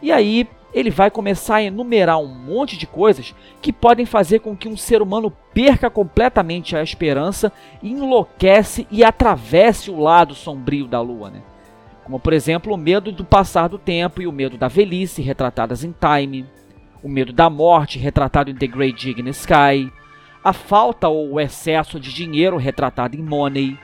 E 0.01 0.09
aí 0.09 0.47
ele 0.73 0.89
vai 0.89 1.11
começar 1.11 1.55
a 1.55 1.63
enumerar 1.63 2.19
um 2.19 2.27
monte 2.27 2.77
de 2.77 2.87
coisas 2.87 3.35
que 3.61 3.71
podem 3.71 4.05
fazer 4.05 4.39
com 4.39 4.55
que 4.55 4.67
um 4.67 4.75
ser 4.75 5.01
humano 5.01 5.31
perca 5.53 5.89
completamente 5.89 6.75
a 6.75 6.81
esperança, 6.81 7.51
enlouquece 7.81 8.87
e 8.89 9.03
atravesse 9.03 9.91
o 9.91 9.99
lado 9.99 10.33
sombrio 10.33 10.87
da 10.87 10.99
lua, 10.99 11.29
né? 11.29 11.41
Como 12.03 12.19
por 12.19 12.33
exemplo, 12.33 12.73
o 12.73 12.77
medo 12.77 13.11
do 13.11 13.23
passar 13.23 13.67
do 13.69 13.77
tempo 13.77 14.21
e 14.21 14.27
o 14.27 14.31
medo 14.31 14.57
da 14.57 14.67
velhice, 14.67 15.21
retratadas 15.21 15.83
em 15.83 15.93
Time, 15.93 16.45
o 17.01 17.07
medo 17.07 17.31
da 17.31 17.49
morte, 17.49 17.99
retratado 17.99 18.49
em 18.49 18.55
The 18.55 18.67
Great 18.67 19.13
the 19.13 19.29
Sky, 19.29 19.91
a 20.43 20.51
falta 20.51 21.07
ou 21.07 21.33
o 21.33 21.39
excesso 21.39 21.99
de 21.99 22.13
dinheiro, 22.13 22.57
retratado 22.57 23.15
em 23.15 23.21
Money, 23.21 23.77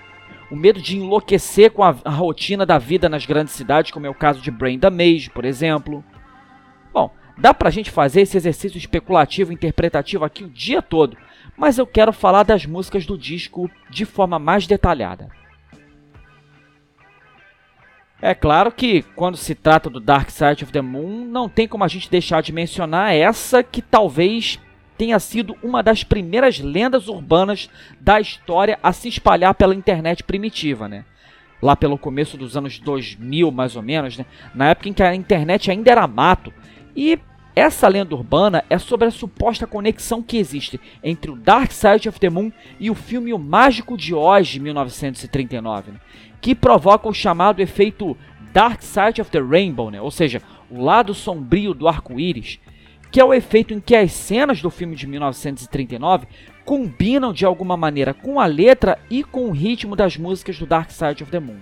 o 0.52 0.56
medo 0.56 0.82
de 0.82 0.98
enlouquecer 0.98 1.72
com 1.72 1.84
a, 1.84 1.96
a 2.04 2.10
rotina 2.10 2.66
da 2.66 2.78
vida 2.78 3.08
nas 3.08 3.26
grandes 3.26 3.54
cidades, 3.54 3.92
como 3.92 4.08
é 4.08 4.10
o 4.10 4.16
caso 4.16 4.42
de 4.42 4.50
Brain 4.50 4.80
Damage, 4.80 5.30
por 5.30 5.46
exemplo, 5.46 6.04
dá 7.40 7.54
pra 7.54 7.70
gente 7.70 7.90
fazer 7.90 8.22
esse 8.22 8.38
exercício 8.38 8.78
especulativo 8.78 9.54
interpretativo 9.54 10.26
aqui 10.26 10.44
o 10.44 10.50
dia 10.50 10.82
todo, 10.82 11.18
mas 11.58 11.78
eu 11.78 11.88
quero 11.88 12.14
falar 12.14 12.44
das 12.44 12.66
músicas 12.66 13.06
do 13.06 13.18
disco 13.18 13.70
de 13.90 14.06
forma 14.06 14.38
mais 14.38 14.68
detalhada. 14.68 15.30
É 18.22 18.36
claro 18.36 18.72
que 18.72 19.04
quando 19.16 19.38
se 19.38 19.56
trata 19.56 19.90
do 19.90 20.00
Dark 20.00 20.30
Side 20.30 20.64
of 20.64 20.74
the 20.74 20.82
Moon, 20.82 21.26
não 21.26 21.48
tem 21.48 21.68
como 21.68 21.86
a 21.86 21.88
gente 21.88 22.12
deixar 22.12 22.42
de 22.42 22.52
mencionar 22.52 23.16
essa 23.16 23.64
que 23.64 23.82
talvez 23.82 24.60
tenha 24.98 25.18
sido 25.20 25.56
uma 25.64 25.82
das 25.82 26.04
primeiras 26.04 26.60
lendas 26.60 27.08
urbanas 27.08 27.70
da 28.02 28.20
história 28.20 28.78
a 28.84 28.92
se 28.92 29.08
espalhar 29.08 29.56
pela 29.56 29.74
internet 29.74 30.22
primitiva, 30.26 30.90
né? 30.90 31.06
Lá 31.62 31.78
pelo 31.78 31.98
começo 31.98 32.36
dos 32.36 32.58
anos 32.58 32.78
2000, 32.80 33.50
mais 33.52 33.78
ou 33.78 33.82
menos, 33.82 34.18
né? 34.18 34.26
Na 34.54 34.72
época 34.72 34.90
em 34.90 34.94
que 34.94 35.02
a 35.02 35.16
internet 35.16 35.72
ainda 35.72 35.90
era 35.90 36.06
mato 36.06 36.54
e 36.94 37.18
essa 37.60 37.88
lenda 37.88 38.16
urbana 38.16 38.64
é 38.70 38.78
sobre 38.78 39.08
a 39.08 39.12
suposta 39.12 39.68
conexão 39.68 40.24
que 40.24 40.38
existe 40.38 40.80
entre 41.04 41.30
o 41.30 41.36
Dark 41.36 41.72
Side 41.72 42.08
of 42.08 42.20
the 42.20 42.30
Moon 42.30 42.52
e 42.80 42.90
o 42.90 42.96
filme 42.96 43.34
O 43.34 43.38
Mágico 43.38 43.98
de 43.98 44.16
Oz 44.16 44.48
de 44.48 44.60
1939, 44.60 45.92
né? 45.92 46.00
que 46.40 46.56
provoca 46.56 47.10
o 47.10 47.14
chamado 47.14 47.62
efeito 47.62 48.16
Dark 48.54 48.82
Side 48.82 49.22
of 49.22 49.30
the 49.30 49.42
Rainbow, 49.42 49.92
né? 49.92 50.02
ou 50.02 50.10
seja, 50.10 50.42
o 50.72 50.82
lado 50.82 51.14
sombrio 51.14 51.74
do 51.74 51.88
arco-íris, 51.88 52.60
que 53.12 53.20
é 53.20 53.26
o 53.26 53.34
efeito 53.34 53.74
em 53.74 53.80
que 53.80 53.96
as 53.96 54.14
cenas 54.14 54.62
do 54.62 54.70
filme 54.70 54.96
de 54.96 55.06
1939 55.06 56.28
combinam 56.64 57.34
de 57.34 57.46
alguma 57.46 57.76
maneira 57.76 58.14
com 58.14 58.40
a 58.40 58.46
letra 58.46 58.98
e 59.10 59.24
com 59.24 59.48
o 59.48 59.52
ritmo 59.52 59.96
das 59.96 60.16
músicas 60.16 60.58
do 60.58 60.66
Dark 60.66 60.92
Side 60.92 61.24
of 61.24 61.32
the 61.32 61.40
Moon. 61.40 61.60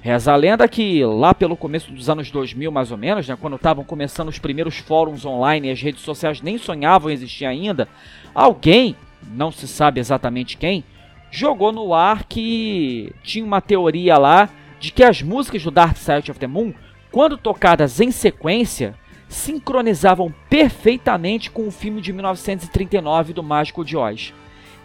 Reza 0.00 0.32
a 0.32 0.36
lenda 0.36 0.68
que 0.68 1.04
lá 1.04 1.34
pelo 1.34 1.56
começo 1.56 1.90
dos 1.90 2.08
anos 2.08 2.30
2000, 2.30 2.70
mais 2.70 2.92
ou 2.92 2.96
menos, 2.96 3.26
né, 3.26 3.36
quando 3.40 3.56
estavam 3.56 3.84
começando 3.84 4.28
os 4.28 4.38
primeiros 4.38 4.78
fóruns 4.78 5.24
online 5.24 5.68
e 5.68 5.70
as 5.72 5.82
redes 5.82 6.02
sociais 6.02 6.40
nem 6.40 6.56
sonhavam 6.56 7.10
existir 7.10 7.44
ainda, 7.44 7.88
alguém, 8.32 8.94
não 9.32 9.50
se 9.50 9.66
sabe 9.66 9.98
exatamente 9.98 10.56
quem, 10.56 10.84
jogou 11.30 11.72
no 11.72 11.92
ar 11.92 12.24
que 12.24 13.12
tinha 13.22 13.44
uma 13.44 13.60
teoria 13.60 14.16
lá 14.16 14.48
de 14.78 14.92
que 14.92 15.02
as 15.02 15.20
músicas 15.20 15.64
do 15.64 15.70
Dark 15.70 15.96
Side 15.96 16.30
of 16.30 16.38
the 16.38 16.46
Moon, 16.46 16.72
quando 17.10 17.36
tocadas 17.36 18.00
em 18.00 18.12
sequência, 18.12 18.94
sincronizavam 19.28 20.32
perfeitamente 20.48 21.50
com 21.50 21.66
o 21.66 21.72
filme 21.72 22.00
de 22.00 22.12
1939 22.12 23.32
do 23.32 23.42
Mágico 23.42 23.84
de 23.84 23.96
Oz. 23.96 24.32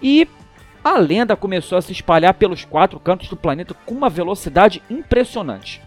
E 0.02 0.28
a 0.84 0.98
lenda 0.98 1.36
começou 1.36 1.78
a 1.78 1.82
se 1.82 1.92
espalhar 1.92 2.34
pelos 2.34 2.66
quatro 2.66 3.00
cantos 3.00 3.30
do 3.30 3.38
planeta 3.38 3.74
com 3.86 3.96
uma 3.96 4.10
velocidade 4.10 4.82
impressionante. 4.90 5.82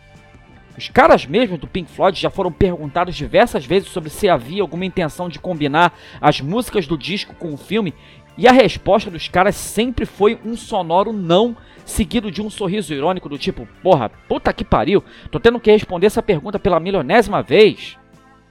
Os 0.77 0.89
caras 0.89 1.25
mesmos 1.27 1.59
do 1.59 1.67
Pink 1.67 1.91
Floyd 1.91 2.21
já 2.21 2.29
foram 2.29 2.53
perguntados 2.53 3.15
diversas 3.15 3.65
vezes 3.65 3.89
sobre 3.89 4.11
se 4.11 4.29
havia 4.29 4.63
alguma 4.63 4.85
intenção 4.85 5.29
de 5.29 5.39
combinar 5.39 5.95
as 6.21 6.41
músicas 6.41 6.87
do 6.87 6.99
disco 6.99 7.35
com 7.35 7.53
o 7.53 7.57
filme, 7.57 7.95
e 8.39 8.47
a 8.47 8.53
resposta 8.53 9.11
dos 9.11 9.29
caras 9.29 9.57
sempre 9.57 10.05
foi 10.05 10.39
um 10.45 10.55
sonoro 10.55 11.13
não, 11.13 11.57
seguido 11.87 12.31
de 12.31 12.43
um 12.43 12.51
sorriso 12.51 12.93
irônico 12.93 13.31
do 13.31 13.39
tipo: 13.39 13.67
Porra, 13.83 14.11
puta 14.29 14.53
que 14.53 14.65
pariu, 14.65 15.03
tô 15.31 15.41
tendo 15.41 15.61
que 15.61 15.71
responder 15.71 16.07
essa 16.07 16.23
pergunta 16.23 16.59
pela 16.59 16.79
milionésima 16.79 17.43
vez. 17.43 17.97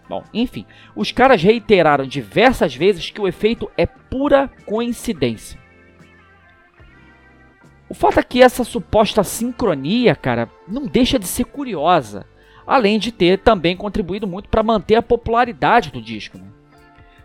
Bom, 0.10 0.24
enfim, 0.34 0.66
os 0.96 1.12
caras 1.12 1.42
reiteraram 1.42 2.08
diversas 2.08 2.76
vezes 2.76 3.12
que 3.12 3.22
o 3.22 3.28
efeito 3.28 3.70
é 3.78 3.86
pura 3.86 4.50
coincidência. 4.66 5.65
O 7.88 7.94
fato 7.94 8.20
é 8.20 8.24
que 8.24 8.42
essa 8.42 8.64
suposta 8.64 9.24
sincronia, 9.24 10.16
cara, 10.16 10.50
não 10.68 10.88
deixa 10.88 11.20
de 11.20 11.28
ser 11.28 11.46
curiosa, 11.46 12.26
além 12.66 12.98
de 12.98 13.12
ter 13.12 13.38
também 13.38 13.78
contribuído 13.78 14.26
muito 14.26 14.50
para 14.50 14.64
manter 14.64 14.96
a 14.96 15.04
popularidade 15.04 15.92
do 15.92 16.02
disco. 16.02 16.40
Né? 16.40 16.46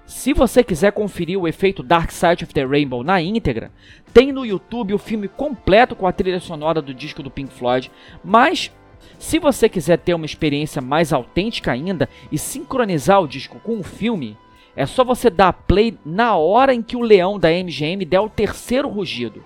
Se 0.04 0.34
você 0.34 0.62
quiser 0.62 0.92
conferir 0.92 1.38
o 1.38 1.48
efeito 1.48 1.82
Dark 1.82 2.10
Side 2.10 2.44
of 2.44 2.52
the 2.52 2.64
Rainbow 2.64 3.02
na 3.02 3.22
íntegra, 3.22 3.72
tem 4.12 4.32
no 4.32 4.44
YouTube 4.44 4.92
o 4.92 4.98
filme 4.98 5.28
completo 5.28 5.96
com 5.96 6.06
a 6.06 6.12
trilha 6.12 6.40
sonora 6.40 6.82
do 6.82 6.92
disco 6.92 7.22
do 7.22 7.30
Pink 7.30 7.54
Floyd, 7.54 7.90
mas 8.22 8.70
se 9.18 9.38
você 9.38 9.66
quiser 9.66 9.96
ter 9.96 10.12
uma 10.12 10.26
experiência 10.26 10.82
mais 10.82 11.10
autêntica 11.10 11.72
ainda 11.72 12.06
e 12.30 12.36
sincronizar 12.36 13.22
o 13.22 13.28
disco 13.28 13.58
com 13.60 13.78
o 13.78 13.82
filme, 13.82 14.36
é 14.76 14.84
só 14.84 15.04
você 15.04 15.30
dar 15.30 15.54
play 15.54 15.96
na 16.04 16.36
hora 16.36 16.74
em 16.74 16.82
que 16.82 16.96
o 16.96 17.02
leão 17.02 17.38
da 17.38 17.48
MGM 17.48 18.04
der 18.04 18.20
o 18.20 18.28
terceiro 18.28 18.88
rugido 18.88 19.42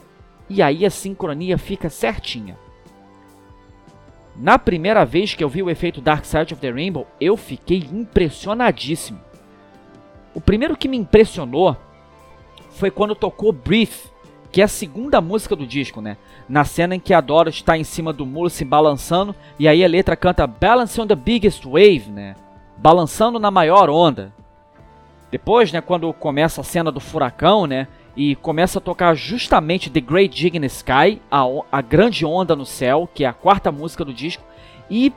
e 0.54 0.62
aí 0.62 0.86
a 0.86 0.90
sincronia 0.90 1.58
fica 1.58 1.90
certinha. 1.90 2.56
Na 4.36 4.56
primeira 4.56 5.04
vez 5.04 5.34
que 5.34 5.42
eu 5.42 5.48
vi 5.48 5.64
o 5.64 5.70
efeito 5.70 6.00
Dark 6.00 6.24
Side 6.24 6.54
of 6.54 6.60
the 6.60 6.70
Rainbow, 6.70 7.08
eu 7.20 7.36
fiquei 7.36 7.88
impressionadíssimo. 7.92 9.20
O 10.32 10.40
primeiro 10.40 10.76
que 10.76 10.86
me 10.86 10.96
impressionou 10.96 11.76
foi 12.70 12.88
quando 12.88 13.16
tocou 13.16 13.52
Breathe, 13.52 14.12
que 14.52 14.60
é 14.60 14.64
a 14.64 14.68
segunda 14.68 15.20
música 15.20 15.56
do 15.56 15.66
disco, 15.66 16.00
né? 16.00 16.16
Na 16.48 16.64
cena 16.64 16.94
em 16.94 17.00
que 17.00 17.12
a 17.12 17.20
Dora 17.20 17.50
está 17.50 17.76
em 17.76 17.82
cima 17.82 18.12
do 18.12 18.24
muro 18.24 18.48
se 18.48 18.64
balançando 18.64 19.34
e 19.58 19.66
aí 19.66 19.84
a 19.84 19.88
letra 19.88 20.14
canta 20.14 20.46
Balance 20.46 21.00
on 21.00 21.06
the 21.08 21.16
Biggest 21.16 21.64
Wave, 21.64 22.10
né? 22.10 22.36
Balançando 22.76 23.40
na 23.40 23.50
maior 23.50 23.90
onda. 23.90 24.32
Depois, 25.32 25.72
né, 25.72 25.80
quando 25.80 26.12
começa 26.12 26.60
a 26.60 26.64
cena 26.64 26.92
do 26.92 27.00
furacão, 27.00 27.66
né? 27.66 27.88
E 28.16 28.34
começa 28.36 28.78
a 28.78 28.82
tocar 28.82 29.14
justamente 29.14 29.90
The 29.90 30.00
Great 30.00 30.38
Jig 30.38 30.56
in 30.56 30.60
the 30.60 30.66
Sky, 30.66 31.20
a, 31.30 31.44
a 31.70 31.80
grande 31.80 32.24
onda 32.24 32.54
no 32.54 32.64
céu, 32.64 33.08
que 33.12 33.24
é 33.24 33.26
a 33.26 33.32
quarta 33.32 33.72
música 33.72 34.04
do 34.04 34.14
disco, 34.14 34.44
e 34.90 35.12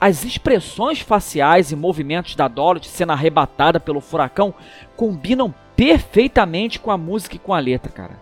as 0.00 0.24
expressões 0.24 1.00
faciais 1.00 1.70
e 1.70 1.76
movimentos 1.76 2.34
da 2.34 2.48
Dorothy 2.48 2.88
sendo 2.88 3.12
arrebatada 3.12 3.78
pelo 3.78 4.00
furacão 4.00 4.52
combinam 4.96 5.54
perfeitamente 5.76 6.78
com 6.80 6.90
a 6.90 6.98
música 6.98 7.36
e 7.36 7.38
com 7.38 7.54
a 7.54 7.58
letra, 7.60 7.90
cara. 7.90 8.20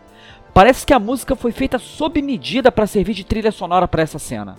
Parece 0.53 0.85
que 0.85 0.93
a 0.93 0.99
música 0.99 1.35
foi 1.35 1.53
feita 1.53 1.79
sob 1.79 2.21
medida 2.21 2.71
para 2.71 2.87
servir 2.87 3.15
de 3.15 3.25
trilha 3.25 3.51
sonora 3.51 3.89
para 3.89 4.03
essa 4.03 4.19
cena. 4.19 4.57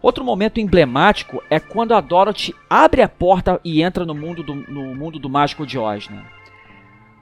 Outro 0.00 0.24
momento 0.24 0.60
emblemático 0.60 1.42
é 1.50 1.58
quando 1.58 1.94
a 1.94 2.00
Dorothy 2.00 2.54
abre 2.68 3.02
a 3.02 3.08
porta 3.08 3.60
e 3.64 3.82
entra 3.82 4.04
no 4.04 4.14
mundo 4.14 4.42
do, 4.42 4.54
no 4.54 4.94
mundo 4.94 5.18
do 5.18 5.28
mágico 5.28 5.66
de 5.66 5.78
Oz. 5.78 6.08
Né? 6.08 6.22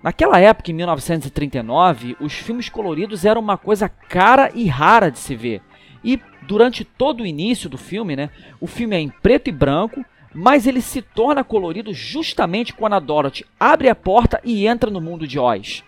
Naquela 0.02 0.38
época, 0.38 0.70
em 0.70 0.74
1939, 0.74 2.16
os 2.20 2.32
filmes 2.32 2.68
coloridos 2.68 3.24
eram 3.24 3.40
uma 3.40 3.56
coisa 3.56 3.88
cara 3.88 4.50
e 4.54 4.66
rara 4.66 5.10
de 5.10 5.18
se 5.18 5.34
ver. 5.34 5.62
E 6.04 6.20
durante 6.42 6.84
todo 6.84 7.22
o 7.22 7.26
início 7.26 7.68
do 7.68 7.76
filme, 7.76 8.14
né, 8.14 8.30
o 8.60 8.66
filme 8.66 8.94
é 8.94 9.00
em 9.00 9.08
preto 9.08 9.48
e 9.48 9.52
branco, 9.52 10.04
mas 10.32 10.66
ele 10.66 10.80
se 10.80 11.00
torna 11.02 11.42
colorido 11.42 11.92
justamente 11.92 12.74
quando 12.74 12.92
a 12.92 13.00
Dorothy 13.00 13.44
abre 13.58 13.88
a 13.88 13.94
porta 13.94 14.40
e 14.44 14.66
entra 14.66 14.90
no 14.90 15.00
mundo 15.00 15.26
de 15.26 15.38
Oz. 15.38 15.82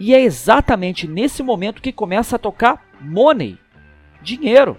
E 0.00 0.14
é 0.14 0.20
exatamente 0.20 1.08
nesse 1.08 1.42
momento 1.42 1.82
que 1.82 1.92
começa 1.92 2.36
a 2.36 2.38
tocar 2.38 2.86
Money, 3.00 3.58
dinheiro. 4.22 4.76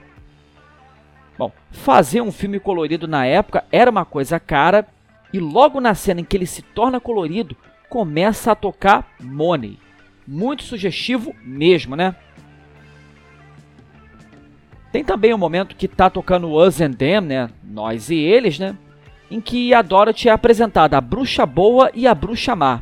Bom, 1.37 1.51
fazer 1.71 2.21
um 2.21 2.31
filme 2.31 2.59
colorido 2.59 3.07
na 3.07 3.25
época 3.25 3.65
era 3.71 3.91
uma 3.91 4.05
coisa 4.05 4.39
cara, 4.39 4.87
e 5.31 5.39
logo 5.39 5.79
na 5.79 5.93
cena 5.93 6.21
em 6.21 6.23
que 6.23 6.35
ele 6.35 6.45
se 6.45 6.61
torna 6.61 6.99
colorido, 6.99 7.55
começa 7.89 8.51
a 8.51 8.55
tocar 8.55 9.07
Money. 9.19 9.79
Muito 10.27 10.63
sugestivo 10.63 11.35
mesmo, 11.43 11.95
né? 11.95 12.15
Tem 14.91 15.03
também 15.03 15.33
o 15.33 15.35
um 15.35 15.39
momento 15.39 15.75
que 15.75 15.87
tá 15.87 16.09
tocando 16.09 16.53
Us 16.53 16.79
and 16.81 16.93
Them, 16.93 17.21
né? 17.21 17.49
Nós 17.63 18.09
e 18.09 18.15
eles, 18.15 18.59
né? 18.59 18.75
Em 19.29 19.41
que 19.41 19.73
a 19.73 19.81
Dorothy 19.81 20.29
é 20.29 20.31
apresentada 20.31 20.97
a 20.97 21.01
bruxa 21.01 21.45
boa 21.45 21.91
e 21.93 22.07
a 22.07 22.15
bruxa 22.15 22.55
má. 22.55 22.81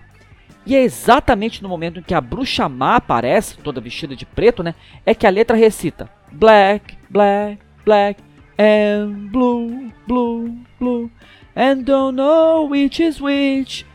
E 0.66 0.76
é 0.76 0.84
exatamente 0.84 1.64
no 1.64 1.70
momento 1.70 2.00
em 2.00 2.04
que 2.04 2.14
a 2.14 2.20
bruxa 2.20 2.68
má 2.68 2.98
aparece, 2.98 3.58
toda 3.58 3.80
vestida 3.80 4.16
de 4.16 4.26
preto, 4.26 4.62
né? 4.62 4.76
É 5.06 5.16
que 5.16 5.26
a 5.26 5.30
letra 5.30 5.56
recita 5.56 6.10
Black, 6.32 6.98
black, 7.10 7.60
black, 7.86 8.22
and 8.60 9.30
blue, 9.32 9.92
blue, 10.06 10.58
blue, 10.78 11.10
and 11.56 11.84
don't 11.84 12.18
know 12.18 12.70
which 12.70 13.02
is 13.02 13.22
which, 13.22 13.86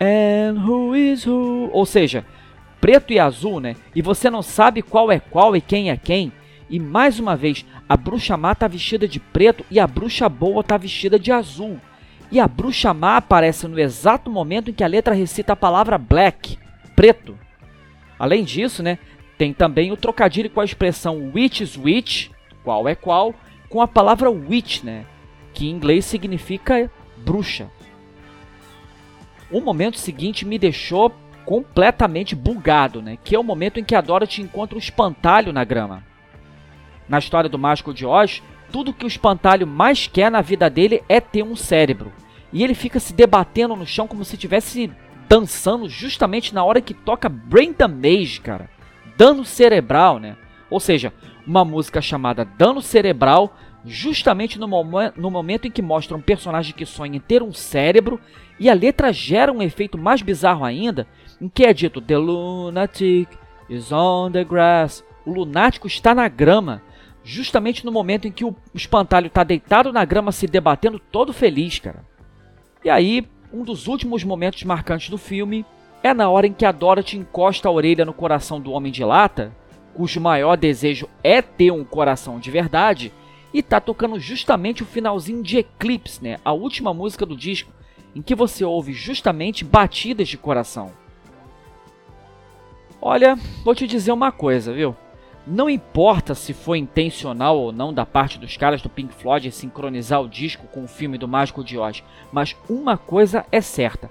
and 0.00 0.58
who 0.58 0.94
is 0.94 1.26
who. 1.26 1.68
Ou 1.72 1.84
seja, 1.86 2.24
preto 2.80 3.12
e 3.12 3.18
azul, 3.18 3.60
né? 3.60 3.76
E 3.94 4.02
você 4.02 4.30
não 4.30 4.42
sabe 4.42 4.82
qual 4.82 5.10
é 5.10 5.18
qual 5.18 5.56
e 5.56 5.60
quem 5.60 5.90
é 5.90 5.96
quem. 5.96 6.32
E 6.70 6.78
mais 6.78 7.18
uma 7.18 7.34
vez, 7.34 7.64
a 7.88 7.96
bruxa 7.96 8.36
má 8.36 8.52
está 8.52 8.68
vestida 8.68 9.08
de 9.08 9.18
preto 9.18 9.64
e 9.70 9.80
a 9.80 9.86
bruxa 9.86 10.28
boa 10.28 10.60
está 10.60 10.76
vestida 10.76 11.18
de 11.18 11.32
azul. 11.32 11.80
E 12.30 12.38
a 12.38 12.46
bruxa 12.46 12.92
má 12.92 13.16
aparece 13.16 13.66
no 13.66 13.78
exato 13.78 14.30
momento 14.30 14.70
em 14.70 14.74
que 14.74 14.84
a 14.84 14.88
letra 14.88 15.14
recita 15.14 15.54
a 15.54 15.56
palavra 15.56 15.96
black, 15.96 16.58
preto. 16.94 17.38
Além 18.18 18.44
disso, 18.44 18.82
né, 18.82 18.98
tem 19.38 19.54
também 19.54 19.92
o 19.92 19.96
trocadilho 19.96 20.50
com 20.50 20.60
a 20.60 20.64
expressão 20.64 21.30
which 21.34 21.62
is 21.62 21.78
which, 21.78 22.30
qual 22.62 22.86
é 22.86 22.94
qual, 22.94 23.34
com 23.70 23.80
a 23.80 23.88
palavra 23.88 24.30
witch, 24.30 24.82
né, 24.82 25.06
que 25.54 25.66
em 25.66 25.70
inglês 25.70 26.04
significa 26.04 26.90
bruxa. 27.16 27.70
O 29.50 29.60
momento 29.60 29.98
seguinte 29.98 30.44
me 30.44 30.58
deixou 30.58 31.14
completamente 31.44 32.34
bugado, 32.34 33.00
né, 33.00 33.16
que 33.24 33.34
é 33.34 33.38
o 33.38 33.44
momento 33.44 33.80
em 33.80 33.84
que 33.84 33.94
a 33.94 34.00
Dorothy 34.00 34.42
encontra 34.42 34.76
um 34.76 34.78
espantalho 34.78 35.52
na 35.52 35.64
grama 35.64 36.04
na 37.08 37.18
história 37.18 37.48
do 37.48 37.58
Mágico 37.58 37.94
de 37.94 38.04
Oz, 38.04 38.42
tudo 38.70 38.92
que 38.92 39.04
o 39.04 39.08
espantalho 39.08 39.66
mais 39.66 40.06
quer 40.06 40.30
na 40.30 40.42
vida 40.42 40.68
dele 40.68 41.02
é 41.08 41.20
ter 41.20 41.42
um 41.42 41.56
cérebro. 41.56 42.12
E 42.52 42.62
ele 42.62 42.74
fica 42.74 43.00
se 43.00 43.12
debatendo 43.12 43.74
no 43.74 43.86
chão 43.86 44.06
como 44.06 44.24
se 44.24 44.34
estivesse 44.34 44.92
dançando 45.28 45.88
justamente 45.88 46.54
na 46.54 46.64
hora 46.64 46.80
que 46.80 46.94
toca 46.94 47.28
Brain 47.28 47.72
Damage, 47.72 48.40
cara. 48.40 48.70
Dano 49.16 49.44
cerebral, 49.44 50.18
né? 50.18 50.36
Ou 50.70 50.78
seja, 50.78 51.12
uma 51.46 51.64
música 51.64 52.00
chamada 52.00 52.44
Dano 52.44 52.80
Cerebral, 52.82 53.56
justamente 53.84 54.58
no, 54.58 54.68
momen 54.68 55.12
no 55.16 55.30
momento 55.30 55.66
em 55.66 55.70
que 55.70 55.82
mostra 55.82 56.16
um 56.16 56.20
personagem 56.20 56.74
que 56.74 56.86
sonha 56.86 57.16
em 57.16 57.20
ter 57.20 57.42
um 57.42 57.52
cérebro, 57.52 58.20
e 58.58 58.68
a 58.68 58.74
letra 58.74 59.12
gera 59.12 59.52
um 59.52 59.62
efeito 59.62 59.96
mais 59.96 60.20
bizarro 60.20 60.64
ainda, 60.64 61.06
em 61.40 61.48
que 61.48 61.64
é 61.64 61.72
dito 61.72 62.00
The 62.00 62.16
lunatic 62.16 63.28
is 63.68 63.92
on 63.92 64.30
the 64.32 64.44
grass. 64.44 65.04
O 65.24 65.32
lunático 65.32 65.86
está 65.86 66.14
na 66.14 66.26
grama 66.28 66.82
justamente 67.22 67.84
no 67.84 67.92
momento 67.92 68.26
em 68.26 68.32
que 68.32 68.44
o 68.44 68.56
espantalho 68.74 69.26
está 69.26 69.44
deitado 69.44 69.92
na 69.92 70.02
grama 70.04 70.32
se 70.32 70.46
debatendo 70.46 70.98
todo 70.98 71.32
feliz, 71.32 71.78
cara. 71.78 72.02
E 72.82 72.88
aí, 72.88 73.28
um 73.52 73.64
dos 73.64 73.86
últimos 73.86 74.24
momentos 74.24 74.62
marcantes 74.62 75.10
do 75.10 75.18
filme 75.18 75.64
é 76.02 76.14
na 76.14 76.30
hora 76.30 76.46
em 76.46 76.52
que 76.52 76.64
a 76.64 76.72
Dorothy 76.72 77.18
encosta 77.18 77.68
a 77.68 77.72
orelha 77.72 78.04
no 78.04 78.14
coração 78.14 78.58
do 78.58 78.72
Homem 78.72 78.90
de 78.90 79.04
Lata, 79.04 79.52
cujo 79.92 80.20
maior 80.20 80.56
desejo 80.56 81.08
é 81.22 81.42
ter 81.42 81.70
um 81.70 81.84
coração 81.84 82.38
de 82.38 82.50
verdade, 82.50 83.12
e 83.52 83.62
tá 83.62 83.80
tocando 83.80 84.18
justamente 84.18 84.82
o 84.82 84.86
finalzinho 84.86 85.42
de 85.42 85.58
Eclipse, 85.58 86.22
né? 86.22 86.38
A 86.44 86.52
última 86.52 86.92
música 86.92 87.24
do 87.24 87.36
disco, 87.36 87.72
em 88.14 88.22
que 88.22 88.34
você 88.34 88.64
ouve 88.64 88.92
justamente 88.92 89.64
batidas 89.64 90.28
de 90.28 90.36
coração. 90.36 90.92
Olha, 93.00 93.38
vou 93.64 93.74
te 93.74 93.86
dizer 93.86 94.12
uma 94.12 94.32
coisa, 94.32 94.72
viu? 94.72 94.94
Não 95.46 95.70
importa 95.70 96.34
se 96.34 96.52
foi 96.52 96.78
intencional 96.78 97.58
ou 97.58 97.72
não 97.72 97.94
da 97.94 98.04
parte 98.04 98.38
dos 98.38 98.56
caras 98.56 98.82
do 98.82 98.88
Pink 98.90 99.14
Floyd 99.14 99.50
sincronizar 99.50 100.20
o 100.20 100.28
disco 100.28 100.66
com 100.66 100.84
o 100.84 100.88
filme 100.88 101.16
do 101.16 101.28
Mágico 101.28 101.64
de 101.64 101.78
Oz, 101.78 102.02
mas 102.30 102.54
uma 102.68 102.98
coisa 102.98 103.46
é 103.50 103.60
certa. 103.60 104.10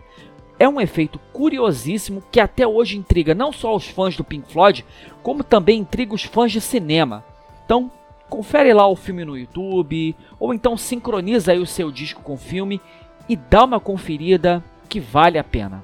É 0.58 0.68
um 0.68 0.82
efeito 0.82 1.20
curiosíssimo 1.32 2.24
que 2.32 2.40
até 2.40 2.66
hoje 2.66 2.98
intriga 2.98 3.36
não 3.36 3.52
só 3.52 3.76
os 3.76 3.88
fãs 3.88 4.18
do 4.18 4.24
Pink 4.24 4.52
Floyd, 4.52 4.84
como 5.22 5.44
também 5.44 5.82
intriga 5.82 6.16
os 6.16 6.24
fãs 6.24 6.52
de 6.52 6.60
cinema. 6.60 7.24
Então, 7.66 7.92
confere 8.30 8.74
lá 8.74 8.88
o 8.88 8.96
filme 8.96 9.26
no 9.26 9.38
YouTube, 9.38 10.16
ou 10.40 10.54
então 10.54 10.78
sincroniza 10.78 11.52
aí 11.52 11.60
o 11.60 11.66
seu 11.66 11.92
disco 11.92 12.22
com 12.22 12.34
o 12.34 12.38
filme 12.38 12.82
e 13.28 13.36
dá 13.36 13.64
uma 13.64 13.80
conferida 13.80 14.64
que 14.90 15.00
vale 15.00 15.38
a 15.38 15.44
pena. 15.44 15.84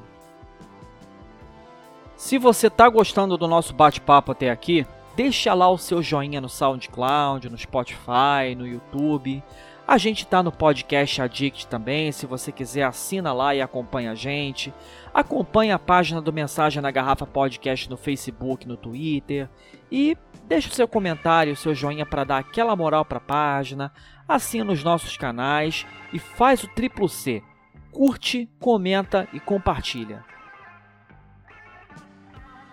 Se 2.15 2.37
você 2.37 2.67
está 2.67 2.87
gostando 2.87 3.37
do 3.37 3.47
nosso 3.47 3.73
bate-papo 3.73 4.31
até 4.31 4.49
aqui, 4.49 4.85
Deixa 5.15 5.53
lá 5.53 5.69
o 5.69 5.77
seu 5.77 6.01
joinha 6.01 6.41
no 6.41 6.49
SoundCloud, 6.49 7.47
no 7.47 7.57
Spotify, 7.57 8.55
no 8.57 8.65
YouTube. 8.65 9.43
A 9.85 9.97
gente 9.97 10.25
tá 10.25 10.41
no 10.41 10.51
podcast 10.51 11.21
Addict 11.21 11.67
também, 11.67 12.09
se 12.13 12.25
você 12.25 12.53
quiser 12.53 12.83
assina 12.83 13.33
lá 13.33 13.53
e 13.53 13.61
acompanha 13.61 14.11
a 14.11 14.15
gente. 14.15 14.73
Acompanha 15.13 15.75
a 15.75 15.79
página 15.79 16.21
do 16.21 16.31
Mensagem 16.31 16.81
na 16.81 16.89
Garrafa 16.89 17.27
Podcast 17.27 17.89
no 17.89 17.97
Facebook, 17.97 18.65
no 18.65 18.77
Twitter 18.77 19.49
e 19.91 20.17
deixa 20.47 20.69
o 20.69 20.73
seu 20.73 20.87
comentário, 20.87 21.51
o 21.51 21.57
seu 21.57 21.75
joinha 21.75 22.05
para 22.05 22.23
dar 22.23 22.37
aquela 22.37 22.75
moral 22.77 23.03
para 23.03 23.17
a 23.17 23.21
página. 23.21 23.91
Assina 24.25 24.71
os 24.71 24.83
nossos 24.85 25.17
canais 25.17 25.85
e 26.13 26.17
faz 26.17 26.63
o 26.63 26.67
triplo 26.69 27.09
C. 27.09 27.43
Curte, 27.91 28.49
comenta 28.59 29.27
e 29.33 29.39
compartilha. 29.39 30.23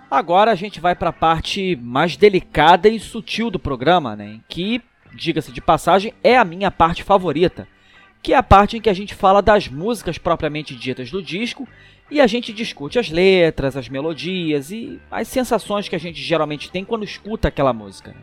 Agora 0.09 0.53
a 0.53 0.55
gente 0.55 0.81
vai 0.81 0.95
para 0.95 1.11
a 1.11 1.13
parte 1.13 1.77
mais 1.77 2.17
delicada 2.17 2.89
e 2.89 2.99
sutil 2.99 3.51
do 3.51 3.59
programa, 3.59 4.17
né? 4.17 4.41
Que, 4.49 4.81
diga-se 5.15 5.53
de 5.53 5.61
passagem, 5.61 6.13
é 6.23 6.37
a 6.37 6.45
minha 6.45 6.71
parte 6.71 7.03
favorita, 7.03 7.67
que 8.23 8.33
é 8.33 8.37
a 8.37 8.43
parte 8.43 8.77
em 8.77 8.81
que 8.81 8.91
a 8.91 8.95
gente 8.95 9.15
fala 9.15 9.41
das 9.41 9.69
músicas 9.69 10.19
propriamente 10.19 10.75
ditas 10.75 11.11
do 11.11 11.23
disco 11.23 11.67
e 12.11 12.21
a 12.21 12.27
gente 12.27 12.53
discute 12.53 12.99
as 12.99 13.09
letras, 13.09 13.77
as 13.77 13.89
melodias 13.89 14.71
e 14.71 15.01
as 15.11 15.29
sensações 15.29 15.89
que 15.89 15.97
a 15.97 16.01
gente 16.01 16.21
geralmente 16.21 16.71
tem 16.71 16.85
quando 16.85 17.05
escuta 17.05 17.49
aquela 17.49 17.73
música. 17.73 18.15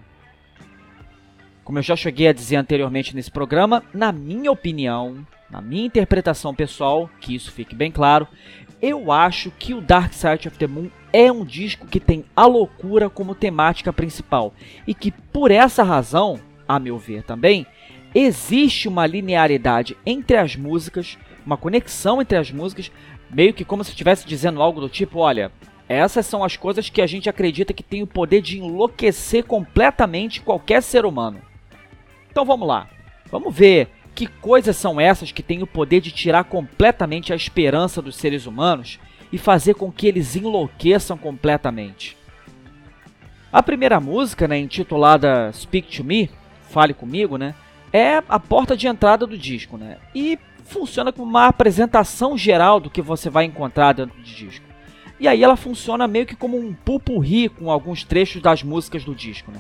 Como 1.64 1.80
eu 1.80 1.84
já 1.84 1.96
cheguei 1.96 2.28
a 2.28 2.34
dizer 2.34 2.58
anteriormente 2.58 3.16
nesse 3.16 3.32
programa, 3.32 3.84
na 3.94 4.12
minha 4.12 4.52
opinião, 4.52 5.26
na 5.50 5.62
minha 5.62 5.86
interpretação 5.86 6.54
pessoal, 6.54 7.10
que 7.20 7.36
isso 7.36 7.52
fique 7.52 7.76
bem 7.76 7.92
claro, 7.92 8.28
eu 8.82 9.12
acho 9.12 9.52
que 9.52 9.74
o 9.74 9.82
Dark 9.82 10.14
Side 10.14 10.48
of 10.48 10.58
the 10.58 10.68
Moon 10.68 10.90
é 11.12 11.32
um 11.32 11.44
disco 11.44 11.88
que 11.88 12.00
tem 12.00 12.26
a 12.36 12.46
loucura 12.46 13.10
como 13.10 13.34
temática 13.34 13.92
principal 13.92 14.54
e 14.86 14.94
que 14.94 15.12
por 15.12 15.50
essa 15.50 15.84
razão, 15.84 16.40
a 16.68 16.80
meu 16.80 16.98
ver 16.98 17.24
também, 17.24 17.66
existe 18.14 18.88
uma 18.88 19.06
linearidade 19.06 19.96
entre 20.06 20.38
as 20.38 20.56
músicas, 20.56 21.18
uma 21.46 21.58
conexão 21.58 22.22
entre 22.22 22.38
as 22.38 22.52
músicas, 22.52 22.92
meio 23.30 23.54
que 23.54 23.66
como 23.66 23.84
se 23.84 23.92
estivesse 23.92 24.28
dizendo 24.28 24.62
algo 24.62 24.82
do 24.82 24.90
tipo, 24.90 25.20
olha, 25.20 25.52
essas 25.88 26.26
são 26.26 26.44
as 26.44 26.58
coisas 26.58 26.90
que 26.90 27.02
a 27.02 27.08
gente 27.08 27.30
acredita 27.30 27.74
que 27.74 27.84
tem 27.84 28.04
o 28.04 28.08
poder 28.08 28.42
de 28.42 28.60
enlouquecer 28.60 29.46
completamente 29.46 30.42
qualquer 30.42 30.82
ser 30.82 31.06
humano. 31.06 31.42
Então 32.30 32.44
vamos 32.44 32.68
lá. 32.68 32.90
Vamos 33.32 33.56
ver 33.56 33.90
que 34.14 34.28
coisas 34.28 34.76
são 34.76 35.00
essas 35.00 35.32
que 35.32 35.44
têm 35.44 35.62
o 35.62 35.68
poder 35.68 36.02
de 36.02 36.12
tirar 36.12 36.46
completamente 36.46 37.32
a 37.32 37.36
esperança 37.36 38.02
dos 38.02 38.16
seres 38.16 38.46
humanos 38.46 39.00
e 39.32 39.38
fazer 39.38 39.76
com 39.76 39.92
que 39.92 40.08
eles 40.08 40.36
enlouqueçam 40.36 41.18
completamente? 41.18 42.18
A 43.52 43.64
primeira 43.64 44.00
música, 44.00 44.48
né, 44.48 44.58
intitulada 44.58 45.52
Speak 45.54 45.96
to 45.96 46.04
Me, 46.04 46.30
Fale 46.70 46.94
comigo, 46.94 47.38
né, 47.38 47.56
é 47.92 48.22
a 48.28 48.40
porta 48.40 48.76
de 48.76 48.88
entrada 48.88 49.26
do 49.26 49.38
disco, 49.38 49.78
né? 49.78 49.98
E 50.14 50.38
funciona 50.66 51.12
como 51.12 51.30
uma 51.30 51.48
apresentação 51.48 52.38
geral 52.38 52.80
do 52.80 52.90
que 52.90 53.02
você 53.02 53.30
vai 53.30 53.46
encontrar 53.46 53.94
dentro 53.94 54.16
do 54.18 54.24
disco. 54.24 54.66
E 55.20 55.28
aí 55.28 55.44
ela 55.44 55.56
funciona 55.56 56.08
meio 56.08 56.26
que 56.26 56.36
como 56.36 56.58
um 56.58 56.74
pupurri 56.74 57.50
com 57.50 57.72
alguns 57.72 58.04
trechos 58.04 58.42
das 58.42 58.62
músicas 58.62 59.04
do 59.04 59.16
disco, 59.16 59.52
né? 59.52 59.60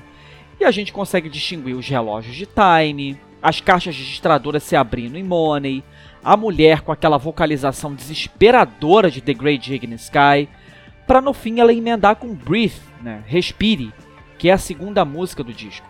E 0.60 0.65
a 0.65 0.72
gente 0.72 0.91
consegue 0.91 1.30
distinguir 1.30 1.76
os 1.76 1.88
relógios 1.88 2.36
de 2.36 2.46
time, 2.46 3.17
as 3.41 3.62
caixas 3.62 3.96
registradoras 3.96 4.63
se 4.63 4.76
abrindo 4.76 5.17
em 5.17 5.24
Money, 5.24 5.84
a 6.24 6.36
mulher 6.36 6.82
com 6.82 6.91
aquela 6.91 7.17
vocalização 7.17 7.93
desesperadora 7.93 9.10
de 9.10 9.22
The 9.22 9.34
Great 9.34 9.65
Gig 9.65 9.86
Sky, 9.96 10.50
para 11.06 11.22
no 11.22 11.34
fim 11.34 11.60
ela 11.60 11.74
emendar 11.74 12.17
com 12.17 12.36
Breathe, 12.36 12.82
né, 13.02 13.24
Respire, 13.26 13.93
que 14.38 14.50
é 14.50 14.54
a 14.54 14.58
segunda 14.58 15.06
música 15.06 15.43
do 15.43 15.54
disco. 15.54 15.88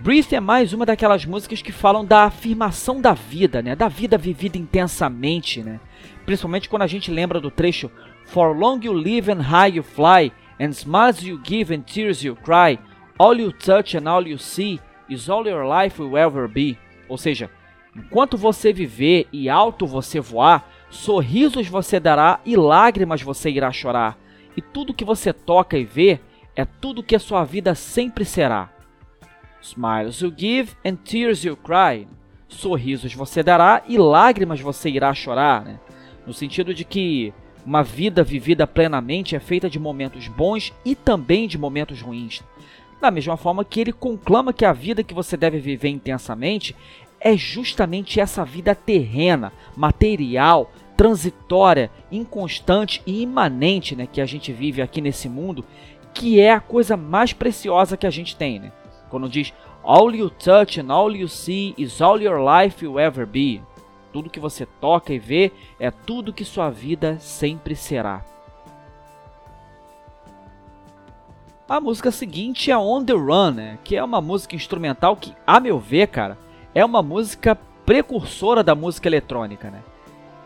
Breathe 0.00 0.32
é 0.32 0.38
mais 0.38 0.72
uma 0.72 0.86
daquelas 0.86 1.24
músicas 1.24 1.60
que 1.60 1.72
falam 1.72 2.04
da 2.04 2.22
afirmação 2.22 3.00
da 3.00 3.14
vida, 3.14 3.60
né, 3.60 3.74
da 3.74 3.88
vida 3.88 4.16
vivida 4.16 4.56
intensamente, 4.56 5.60
né, 5.60 5.80
principalmente 6.24 6.68
quando 6.68 6.82
a 6.82 6.86
gente 6.86 7.10
lembra 7.10 7.40
do 7.40 7.50
trecho 7.50 7.90
For 8.26 8.56
long 8.56 8.78
you 8.80 8.92
live 8.92 9.28
and 9.28 9.40
high 9.40 9.74
you 9.74 9.82
fly, 9.82 10.30
and 10.60 10.68
smiles 10.68 11.20
you 11.22 11.40
give 11.42 11.74
and 11.74 11.80
tears 11.80 12.22
you 12.22 12.36
cry. 12.36 12.78
All 13.18 13.36
you 13.36 13.50
touch 13.50 13.96
and 13.96 14.08
all 14.08 14.24
you 14.24 14.38
see 14.38 14.78
is 15.08 15.28
all 15.28 15.44
your 15.48 15.66
life 15.66 16.00
will 16.00 16.16
ever 16.16 16.46
be. 16.46 16.78
Ou 17.08 17.18
seja, 17.18 17.50
enquanto 17.96 18.36
você 18.36 18.72
viver 18.72 19.26
e 19.32 19.48
alto 19.48 19.84
você 19.84 20.20
voar, 20.20 20.70
sorrisos 20.90 21.66
você 21.66 21.98
dará 21.98 22.38
e 22.46 22.54
lágrimas 22.54 23.20
você 23.20 23.50
irá 23.50 23.72
chorar. 23.72 24.16
E 24.56 24.62
tudo 24.62 24.94
que 24.94 25.04
você 25.04 25.32
toca 25.32 25.76
e 25.76 25.84
vê 25.84 26.20
é 26.54 26.64
tudo 26.64 27.02
que 27.02 27.16
a 27.16 27.20
sua 27.20 27.44
vida 27.44 27.74
sempre 27.74 28.24
será. 28.24 28.77
Smiles 29.60 30.20
you 30.20 30.32
give 30.36 30.74
and 30.84 30.96
tears 30.96 31.44
you 31.44 31.56
cry. 31.56 32.06
Sorrisos 32.48 33.14
você 33.14 33.42
dará 33.42 33.82
e 33.86 33.98
lágrimas 33.98 34.60
você 34.60 34.88
irá 34.88 35.12
chorar, 35.12 35.64
né? 35.64 35.78
No 36.26 36.32
sentido 36.32 36.72
de 36.72 36.84
que 36.84 37.32
uma 37.64 37.82
vida 37.82 38.22
vivida 38.22 38.66
plenamente 38.66 39.36
é 39.36 39.40
feita 39.40 39.68
de 39.68 39.78
momentos 39.78 40.28
bons 40.28 40.72
e 40.84 40.94
também 40.94 41.46
de 41.46 41.58
momentos 41.58 42.00
ruins. 42.00 42.42
Da 43.00 43.10
mesma 43.10 43.36
forma 43.36 43.64
que 43.64 43.80
ele 43.80 43.92
conclama 43.92 44.52
que 44.52 44.64
a 44.64 44.72
vida 44.72 45.04
que 45.04 45.14
você 45.14 45.36
deve 45.36 45.58
viver 45.58 45.88
intensamente 45.88 46.74
é 47.20 47.36
justamente 47.36 48.20
essa 48.20 48.44
vida 48.44 48.74
terrena, 48.74 49.52
material, 49.76 50.72
transitória, 50.96 51.90
inconstante 52.10 53.02
e 53.06 53.22
imanente 53.22 53.94
né, 53.94 54.08
que 54.10 54.20
a 54.20 54.26
gente 54.26 54.52
vive 54.52 54.82
aqui 54.82 55.00
nesse 55.00 55.28
mundo, 55.28 55.64
que 56.12 56.40
é 56.40 56.52
a 56.52 56.60
coisa 56.60 56.96
mais 56.96 57.32
preciosa 57.32 57.96
que 57.96 58.06
a 58.06 58.10
gente 58.10 58.34
tem. 58.34 58.58
Né? 58.58 58.72
Quando 59.08 59.28
diz 59.28 59.52
All 59.82 60.14
you 60.14 60.30
touch 60.30 60.78
and 60.78 60.92
all 60.92 61.14
you 61.14 61.28
see 61.28 61.74
is 61.78 62.00
all 62.00 62.20
your 62.20 62.40
life 62.40 62.84
will 62.84 62.98
ever 62.98 63.26
be. 63.26 63.62
Tudo 64.12 64.30
que 64.30 64.40
você 64.40 64.66
toca 64.66 65.12
e 65.12 65.18
vê 65.18 65.52
é 65.78 65.90
tudo 65.90 66.32
que 66.32 66.44
sua 66.44 66.70
vida 66.70 67.18
sempre 67.20 67.74
será. 67.76 68.24
A 71.68 71.80
música 71.80 72.10
seguinte 72.10 72.70
é 72.70 72.78
On 72.78 73.04
The 73.04 73.12
Run, 73.12 73.50
né? 73.50 73.78
que 73.84 73.94
é 73.94 74.02
uma 74.02 74.22
música 74.22 74.56
instrumental 74.56 75.14
que, 75.14 75.34
a 75.46 75.60
meu 75.60 75.78
ver, 75.78 76.08
cara, 76.08 76.38
é 76.74 76.82
uma 76.82 77.02
música 77.02 77.58
precursora 77.84 78.62
da 78.62 78.74
música 78.74 79.06
eletrônica. 79.06 79.70
Né? 79.70 79.82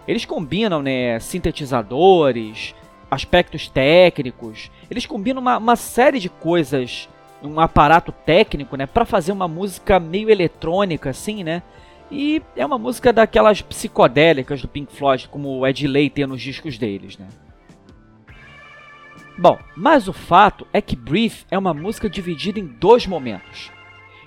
Eles 0.07 0.25
combinam 0.25 0.83
né, 0.83 1.21
sintetizadores, 1.21 2.75
aspectos 3.09 3.69
técnicos, 3.69 4.69
eles 4.91 5.07
combinam 5.07 5.41
uma, 5.41 5.59
uma 5.59 5.77
série 5.77 6.19
de 6.19 6.29
coisas, 6.29 7.09
um 7.43 7.59
aparato 7.61 8.13
técnico, 8.13 8.77
né, 8.77 8.87
para 8.87 9.05
fazer 9.05 9.33
uma 9.33 9.49
música 9.49 9.99
meio 9.99 10.31
eletrônica, 10.31 11.11
assim, 11.11 11.43
né? 11.43 11.63
E 12.11 12.43
é 12.55 12.65
uma 12.65 12.79
música 12.79 13.13
daquelas 13.13 13.63
psicodélicas 13.63 14.61
do 14.61 14.69
Pink 14.69 14.93
Floyd, 14.93 15.29
como 15.29 15.49
o 15.49 15.67
Ed 15.67 15.87
Lay 15.87 16.11
tem 16.11 16.27
nos 16.27 16.43
discos 16.43 16.77
deles, 16.77 17.17
né? 17.17 17.27
Bom, 19.39 19.59
mas 19.75 20.09
o 20.09 20.13
fato 20.13 20.67
é 20.73 20.81
que 20.81 20.95
Brief 20.95 21.45
é 21.51 21.57
uma 21.57 21.73
música 21.73 22.09
dividida 22.09 22.61
em 22.61 22.67
dois 22.67 23.07
momentos. 23.07 23.73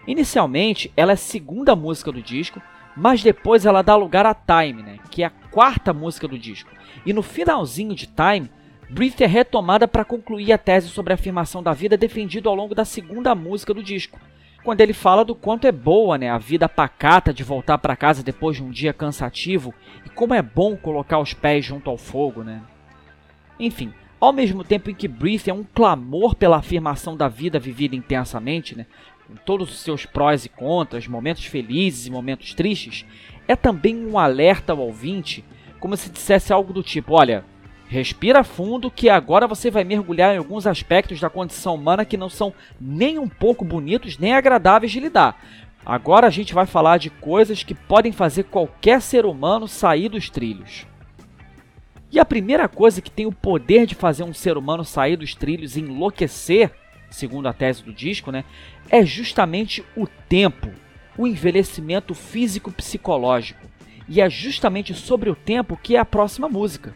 Inicialmente, 0.08 0.92
ela 0.98 1.12
é 1.12 1.14
a 1.14 1.18
segunda 1.18 1.76
música 1.76 2.12
do 2.12 2.22
disco, 2.22 2.60
mas 2.98 3.22
depois 3.22 3.66
ela 3.66 3.84
dá 3.84 3.96
lugar 3.96 4.26
a 4.26 4.34
Time, 4.34 4.82
né, 4.82 5.00
que 5.12 5.22
é 5.22 5.28
a 5.28 5.34
quarta 5.52 5.94
música 5.94 6.28
do 6.28 6.40
disco. 6.40 6.72
E 7.06 7.14
no 7.14 7.22
finalzinho 7.22 7.94
de 7.94 8.08
Time, 8.08 8.50
Brief 8.90 9.22
é 9.24 9.28
retomada 9.28 9.88
para 9.88 10.06
concluir 10.06 10.52
a 10.52 10.58
tese 10.58 10.90
sobre 10.90 11.12
a 11.12 11.16
afirmação 11.16 11.64
da 11.64 11.74
vida 11.74 11.98
defendida 11.98 12.48
ao 12.48 12.56
longo 12.56 12.76
da 12.76 12.86
segunda 12.86 13.34
música 13.34 13.74
do 13.74 13.82
disco, 13.82 14.20
quando 14.64 14.82
ele 14.82 14.94
fala 14.94 15.26
do 15.26 15.34
quanto 15.34 15.66
é 15.66 15.72
boa 15.72 16.18
né, 16.18 16.30
a 16.30 16.38
vida 16.38 16.70
pacata 16.70 17.34
de 17.34 17.44
voltar 17.44 17.78
para 17.80 17.96
casa 17.96 18.24
depois 18.24 18.58
de 18.58 18.64
um 18.64 18.70
dia 18.70 18.94
cansativo 18.94 19.74
e 20.06 20.10
como 20.10 20.34
é 20.34 20.42
bom 20.42 20.78
colocar 20.78 21.20
os 21.20 21.34
pés 21.34 21.66
junto 21.66 21.90
ao 21.90 21.98
fogo. 21.98 22.44
Né? 22.44 22.62
Enfim, 23.60 23.92
ao 24.20 24.32
mesmo 24.32 24.64
tempo 24.64 24.90
em 24.90 24.96
que 24.96 25.08
Brief 25.08 25.50
é 25.50 25.54
um 25.54 25.64
clamor 25.64 26.36
pela 26.36 26.58
afirmação 26.58 27.18
da 27.18 27.28
vida 27.28 27.60
vivida 27.60 27.96
intensamente, 27.96 28.78
né, 28.78 28.86
com 29.28 29.36
todos 29.36 29.70
os 29.72 29.80
seus 29.80 30.06
prós 30.06 30.46
e 30.46 30.50
contras, 30.50 31.08
momentos 31.08 31.46
felizes 31.46 32.06
e 32.06 32.12
momentos 32.12 32.54
tristes, 32.54 33.04
é 33.48 33.56
também 33.56 34.06
um 34.06 34.20
alerta 34.20 34.74
ao 34.74 34.80
ouvinte, 34.80 35.44
como 35.80 35.98
se 35.98 36.12
dissesse 36.12 36.54
algo 36.54 36.72
do 36.72 36.84
tipo: 36.84 37.14
olha 37.14 37.44
Respira 37.88 38.44
fundo 38.44 38.90
que 38.90 39.10
agora 39.10 39.48
você 39.48 39.70
vai 39.70 39.84
mergulhar 39.84 40.34
em 40.34 40.38
alguns 40.38 40.66
aspectos 40.66 41.20
da 41.20 41.30
condição 41.30 41.76
humana 41.76 42.04
que 42.04 42.18
não 42.18 42.30
são 42.30 42.54
nem 42.82 43.20
um 43.20 43.28
pouco 43.28 43.64
bonitos 43.64 44.18
nem 44.18 44.34
agradáveis 44.34 44.92
de 44.92 45.00
lidar. 45.00 45.40
Agora 45.86 46.26
a 46.26 46.32
gente 46.32 46.54
vai 46.54 46.66
falar 46.66 46.98
de 46.98 47.12
coisas 47.12 47.64
que 47.64 47.76
podem 47.76 48.12
fazer 48.12 48.46
qualquer 48.46 49.02
ser 49.02 49.24
humano 49.24 49.68
sair 49.68 50.10
dos 50.10 50.32
trilhos. 50.32 50.88
E 52.12 52.20
a 52.20 52.26
primeira 52.26 52.68
coisa 52.68 53.02
que 53.02 53.12
tem 53.12 53.28
o 53.28 53.32
poder 53.32 53.86
de 53.86 53.94
fazer 53.94 54.24
um 54.24 54.34
ser 54.34 54.58
humano 54.58 54.84
sair 54.84 55.16
dos 55.16 55.36
trilhos 55.36 55.76
e 55.76 55.82
enlouquecer, 55.82 56.72
segundo 57.12 57.48
a 57.48 57.54
tese 57.54 57.84
do 57.84 57.94
disco, 57.94 58.32
né, 58.32 58.44
é 58.90 59.06
justamente 59.06 59.84
o 59.96 60.08
tempo, 60.08 60.72
o 61.16 61.28
envelhecimento 61.28 62.16
físico-psicológico. 62.16 63.68
E 64.08 64.22
é 64.22 64.30
justamente 64.30 64.94
sobre 64.94 65.30
o 65.30 65.36
tempo 65.36 65.78
que 65.78 65.96
é 65.96 66.00
a 66.00 66.06
próxima 66.06 66.50
música. 66.50 66.96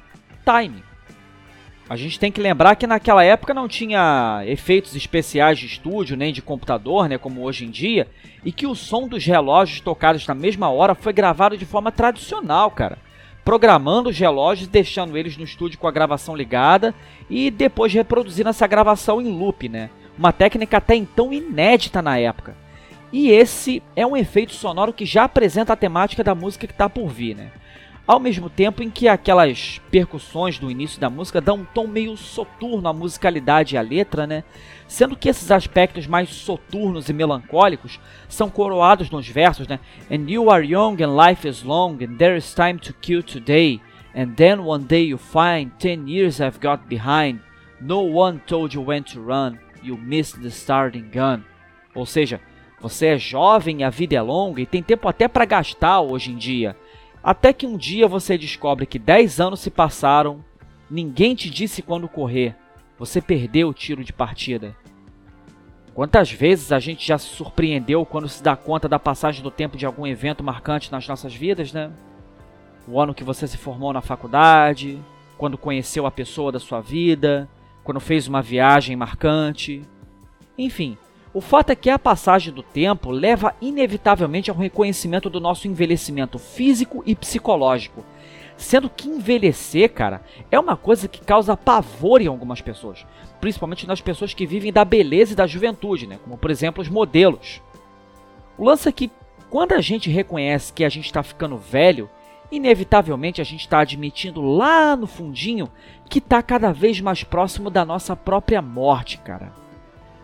A 1.90 1.96
gente 1.96 2.20
tem 2.20 2.32
que 2.32 2.40
lembrar 2.40 2.76
que 2.76 2.86
naquela 2.86 3.24
época 3.24 3.52
não 3.52 3.68
tinha 3.68 4.44
efeitos 4.46 4.96
especiais 4.96 5.58
de 5.58 5.66
estúdio 5.66 6.16
nem 6.16 6.32
de 6.32 6.40
computador, 6.40 7.10
né, 7.10 7.18
como 7.18 7.42
hoje 7.42 7.66
em 7.66 7.72
dia, 7.72 8.08
e 8.46 8.52
que 8.52 8.68
o 8.68 8.76
som 8.76 9.08
dos 9.08 9.26
relógios 9.26 9.82
tocados 9.82 10.28
na 10.28 10.36
mesma 10.36 10.70
hora 10.70 10.94
foi 10.94 11.12
gravado 11.12 11.58
de 11.58 11.66
forma 11.66 11.92
tradicional, 11.92 12.70
cara. 12.70 13.00
Programando 13.44 14.10
os 14.10 14.20
relógios, 14.20 14.68
deixando 14.68 15.18
eles 15.18 15.36
no 15.36 15.44
estúdio 15.44 15.80
com 15.80 15.88
a 15.88 15.92
gravação 15.92 16.36
ligada 16.36 16.94
e 17.28 17.50
depois 17.50 17.92
reproduzindo 17.92 18.50
essa 18.50 18.68
gravação 18.68 19.20
em 19.20 19.32
loop, 19.32 19.68
né? 19.68 19.90
Uma 20.16 20.32
técnica 20.32 20.78
até 20.78 20.96
então 20.96 21.34
inédita 21.34 22.04
na 22.04 22.20
época. 22.20 22.56
E 23.12 23.32
esse 23.32 23.82
é 23.96 24.06
um 24.06 24.16
efeito 24.16 24.54
sonoro 24.54 24.94
que 24.94 25.06
já 25.06 25.24
apresenta 25.24 25.74
a 25.74 25.76
temática 25.76 26.24
da 26.24 26.36
música 26.36 26.68
que 26.68 26.74
está 26.74 26.88
por 26.88 27.08
vir, 27.08 27.36
né? 27.36 27.52
Ao 28.10 28.20
mesmo 28.20 28.50
tempo 28.50 28.82
em 28.82 28.90
que 28.90 29.08
aquelas 29.08 29.80
percussões 29.92 30.58
do 30.58 30.72
início 30.72 31.00
da 31.00 31.12
música 31.12 31.40
dão 31.40 31.58
um 31.58 31.64
tom 31.64 31.86
meio 31.86 32.18
soturno 32.18 32.90
à 32.90 32.92
musicalidade 32.92 33.76
e 33.76 33.78
à 33.78 33.82
letra, 33.82 34.26
né? 34.26 34.44
Sendo 34.88 35.16
que 35.16 35.30
esses 35.30 35.52
aspectos 35.52 36.08
mais 36.08 36.28
soturnos 36.30 37.08
e 37.08 37.14
melancólicos 37.14 38.00
são 38.28 38.50
coroados 38.50 39.12
nos 39.12 39.28
versos, 39.28 39.68
né? 39.68 39.80
And 40.10 40.28
you 40.28 40.50
are 40.50 40.66
young 40.66 40.98
and 41.04 41.16
life 41.16 41.48
is 41.48 41.62
long 41.62 42.00
and 42.02 42.18
there 42.18 42.36
is 42.36 42.52
time 42.52 42.80
to 42.80 42.96
kill 43.00 43.22
today 43.22 43.80
and 44.16 44.34
then 44.36 44.62
one 44.62 44.86
day 44.86 45.10
you 45.10 45.20
find 45.20 45.70
ten 45.78 46.08
years 46.08 46.42
I've 46.42 46.60
got 46.60 46.88
behind 46.90 47.42
no 47.80 48.02
one 48.02 48.42
told 48.48 48.76
you 48.76 48.84
when 48.84 49.04
to 49.04 49.22
run 49.22 49.60
you 49.84 49.96
missed 49.96 50.42
the 50.42 50.50
starting 50.50 51.12
gun. 51.14 51.44
Ou 51.94 52.08
seja, 52.08 52.42
você 52.82 53.06
é 53.08 53.18
jovem 53.20 53.84
a 53.84 53.92
vida 53.92 54.16
é 54.16 54.22
longa 54.22 54.62
e 54.62 54.66
tem 54.66 54.82
tempo 54.82 55.08
até 55.08 55.28
para 55.28 55.46
gastar 55.46 56.02
hoje 56.02 56.32
em 56.32 56.38
dia. 56.38 56.76
Até 57.24 57.52
que 57.52 57.68
um 57.68 57.78
dia 57.78 58.08
você 58.08 58.38
descobre 58.38 58.86
que 58.86 58.98
10 58.98 59.40
anos 59.40 59.60
se 59.60 59.70
passaram, 59.70 60.44
ninguém 60.90 61.36
te 61.36 61.50
disse 61.50 61.82
quando 61.82 62.08
correr, 62.08 62.56
você 62.98 63.22
perdeu 63.22 63.70
o 63.70 63.74
tiro 63.74 64.04
de 64.04 64.14
partida. 64.14 64.76
Quantas 65.94 66.32
vezes 66.32 66.72
a 66.72 66.80
gente 66.80 67.06
já 67.06 67.18
se 67.18 67.28
surpreendeu 67.28 68.06
quando 68.06 68.30
se 68.30 68.42
dá 68.42 68.56
conta 68.56 68.88
da 68.88 68.98
passagem 68.98 69.44
do 69.44 69.52
tempo 69.52 69.76
de 69.76 69.86
algum 69.86 70.08
evento 70.08 70.44
marcante 70.44 70.92
nas 70.92 71.06
nossas 71.08 71.36
vidas, 71.36 71.74
né? 71.74 71.92
O 72.88 73.00
ano 73.02 73.14
que 73.14 73.24
você 73.24 73.46
se 73.48 73.58
formou 73.58 73.92
na 73.92 74.02
faculdade, 74.02 75.00
quando 75.38 75.58
conheceu 75.58 76.06
a 76.06 76.12
pessoa 76.12 76.52
da 76.52 76.60
sua 76.60 76.80
vida, 76.80 77.50
quando 77.84 78.00
fez 78.00 78.28
uma 78.28 78.42
viagem 78.42 78.96
marcante. 78.96 79.82
Enfim, 80.58 80.98
o 81.32 81.42
fato 81.42 81.70
é 81.70 81.76
que 81.76 81.90
a 81.90 82.00
passagem 82.00 82.52
do 82.52 82.64
tempo 82.64 83.12
leva 83.12 83.54
inevitavelmente 83.62 84.50
ao 84.50 84.58
reconhecimento 84.58 85.30
do 85.30 85.40
nosso 85.40 85.68
envelhecimento 85.68 86.40
físico 86.40 87.04
e 87.06 87.16
psicológico. 87.16 88.04
Sendo 88.58 88.90
que 88.90 89.08
envelhecer, 89.08 89.94
cara, 89.94 90.22
é 90.50 90.60
uma 90.60 90.76
coisa 90.76 91.08
que 91.08 91.22
causa 91.22 91.56
pavor 91.56 92.20
em 92.22 92.28
algumas 92.28 92.62
pessoas, 92.62 93.06
principalmente 93.40 93.88
nas 93.88 94.02
pessoas 94.02 94.34
que 94.34 94.46
vivem 94.46 94.74
da 94.74 94.84
beleza 94.84 95.34
e 95.34 95.36
da 95.36 95.48
juventude, 95.48 96.08
né? 96.08 96.20
como 96.24 96.38
por 96.38 96.50
exemplo 96.50 96.82
os 96.82 96.90
modelos. 96.90 97.62
O 98.58 98.66
lance 98.66 98.90
é 98.90 98.92
que 98.92 99.12
quando 99.50 99.74
a 99.74 99.82
gente 99.82 100.10
reconhece 100.10 100.74
que 100.74 100.84
a 100.84 100.90
gente 100.90 101.06
está 101.06 101.24
ficando 101.24 101.58
velho, 101.58 102.10
inevitavelmente 102.52 103.40
a 103.40 103.44
gente 103.44 103.62
está 103.62 103.80
admitindo 103.80 104.42
lá 104.42 104.96
no 104.96 105.08
fundinho 105.08 105.70
que 106.10 106.18
está 106.18 106.42
cada 106.42 106.74
vez 106.74 107.00
mais 107.00 107.24
próximo 107.24 107.70
da 107.70 107.86
nossa 107.86 108.16
própria 108.16 108.62
morte, 108.62 109.20
cara. 109.20 109.54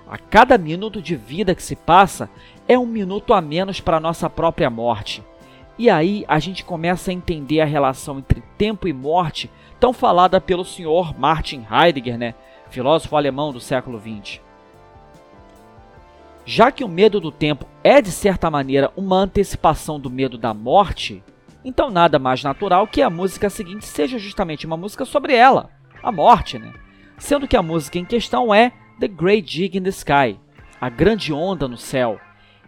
A 0.09 0.17
cada 0.17 0.57
minuto 0.57 1.01
de 1.01 1.15
vida 1.15 1.55
que 1.55 1.63
se 1.63 1.75
passa 1.75 2.29
é 2.67 2.77
um 2.77 2.85
minuto 2.85 3.33
a 3.33 3.41
menos 3.41 3.79
para 3.79 3.99
nossa 3.99 4.29
própria 4.29 4.69
morte. 4.69 5.23
E 5.77 5.89
aí 5.89 6.23
a 6.27 6.39
gente 6.39 6.63
começa 6.63 7.11
a 7.11 7.13
entender 7.13 7.61
a 7.61 7.65
relação 7.65 8.19
entre 8.19 8.41
tempo 8.57 8.87
e 8.87 8.93
morte, 8.93 9.49
tão 9.79 9.91
falada 9.91 10.39
pelo 10.39 10.63
senhor 10.63 11.17
Martin 11.17 11.65
Heidegger, 11.69 12.17
né? 12.17 12.35
filósofo 12.69 13.15
alemão 13.15 13.51
do 13.51 13.59
século 13.59 13.99
XX. 13.99 14.39
Já 16.45 16.71
que 16.71 16.83
o 16.83 16.87
medo 16.89 17.19
do 17.19 17.31
tempo 17.31 17.65
é 17.83 18.01
de 18.01 18.11
certa 18.11 18.51
maneira 18.51 18.91
uma 18.95 19.17
antecipação 19.17 19.99
do 19.99 20.09
medo 20.09 20.37
da 20.37 20.53
morte, 20.53 21.23
então 21.63 21.89
nada 21.89 22.19
mais 22.19 22.43
natural 22.43 22.85
que 22.85 23.01
a 23.01 23.09
música 23.09 23.49
seguinte 23.49 23.85
seja 23.85 24.19
justamente 24.19 24.65
uma 24.65 24.77
música 24.77 25.05
sobre 25.05 25.33
ela, 25.33 25.71
a 26.03 26.11
morte, 26.11 26.59
né? 26.59 26.71
Sendo 27.17 27.47
que 27.47 27.57
a 27.57 27.63
música 27.63 27.97
em 27.97 28.05
questão 28.05 28.53
é 28.53 28.71
The 28.99 29.07
Great 29.07 29.51
Jig 29.51 29.77
in 29.77 29.83
the 29.83 29.89
Sky, 29.89 30.39
a 30.79 30.89
grande 30.89 31.33
onda 31.33 31.67
no 31.67 31.77
céu, 31.77 32.19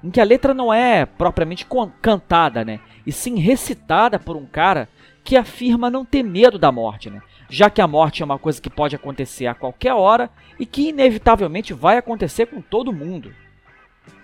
em 0.03 0.11
que 0.11 0.19
a 0.19 0.25
letra 0.25 0.53
não 0.53 0.73
é 0.73 1.05
propriamente 1.05 1.65
cantada, 2.01 2.65
né? 2.65 2.79
E 3.05 3.11
sim 3.11 3.39
recitada 3.39 4.19
por 4.19 4.35
um 4.35 4.45
cara 4.45 4.89
que 5.23 5.37
afirma 5.37 5.89
não 5.89 6.05
ter 6.05 6.23
medo 6.23 6.59
da 6.59 6.71
morte, 6.71 7.09
né? 7.09 7.21
Já 7.49 7.69
que 7.69 7.81
a 7.81 7.87
morte 7.87 8.21
é 8.21 8.25
uma 8.25 8.37
coisa 8.37 8.61
que 8.61 8.69
pode 8.69 8.95
acontecer 8.95 9.47
a 9.47 9.55
qualquer 9.55 9.93
hora 9.93 10.29
e 10.59 10.65
que 10.65 10.89
inevitavelmente 10.89 11.73
vai 11.73 11.97
acontecer 11.97 12.47
com 12.47 12.61
todo 12.61 12.93
mundo. 12.93 13.33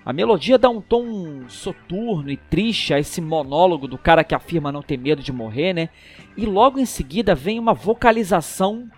A 0.06 0.12
melodia 0.12 0.58
dá 0.58 0.70
um 0.70 0.82
tom 0.82 1.48
soturno 1.48 2.30
e 2.30 2.36
triste 2.36 2.94
a 2.94 3.00
esse 3.00 3.22
monólogo 3.22 3.88
do 3.88 3.98
cara 3.98 4.24
que 4.24 4.36
afirma 4.36 4.72
não 4.72 4.82
ter 4.82 4.98
medo 4.98 5.24
de 5.24 5.32
morrer, 5.32 5.74
né? 5.74 5.90
E 6.36 6.46
logo 6.46 6.80
em 6.80 6.86
seguida 6.86 7.34
vem 7.34 7.58
uma 7.58 7.74
vocalização 7.74 8.90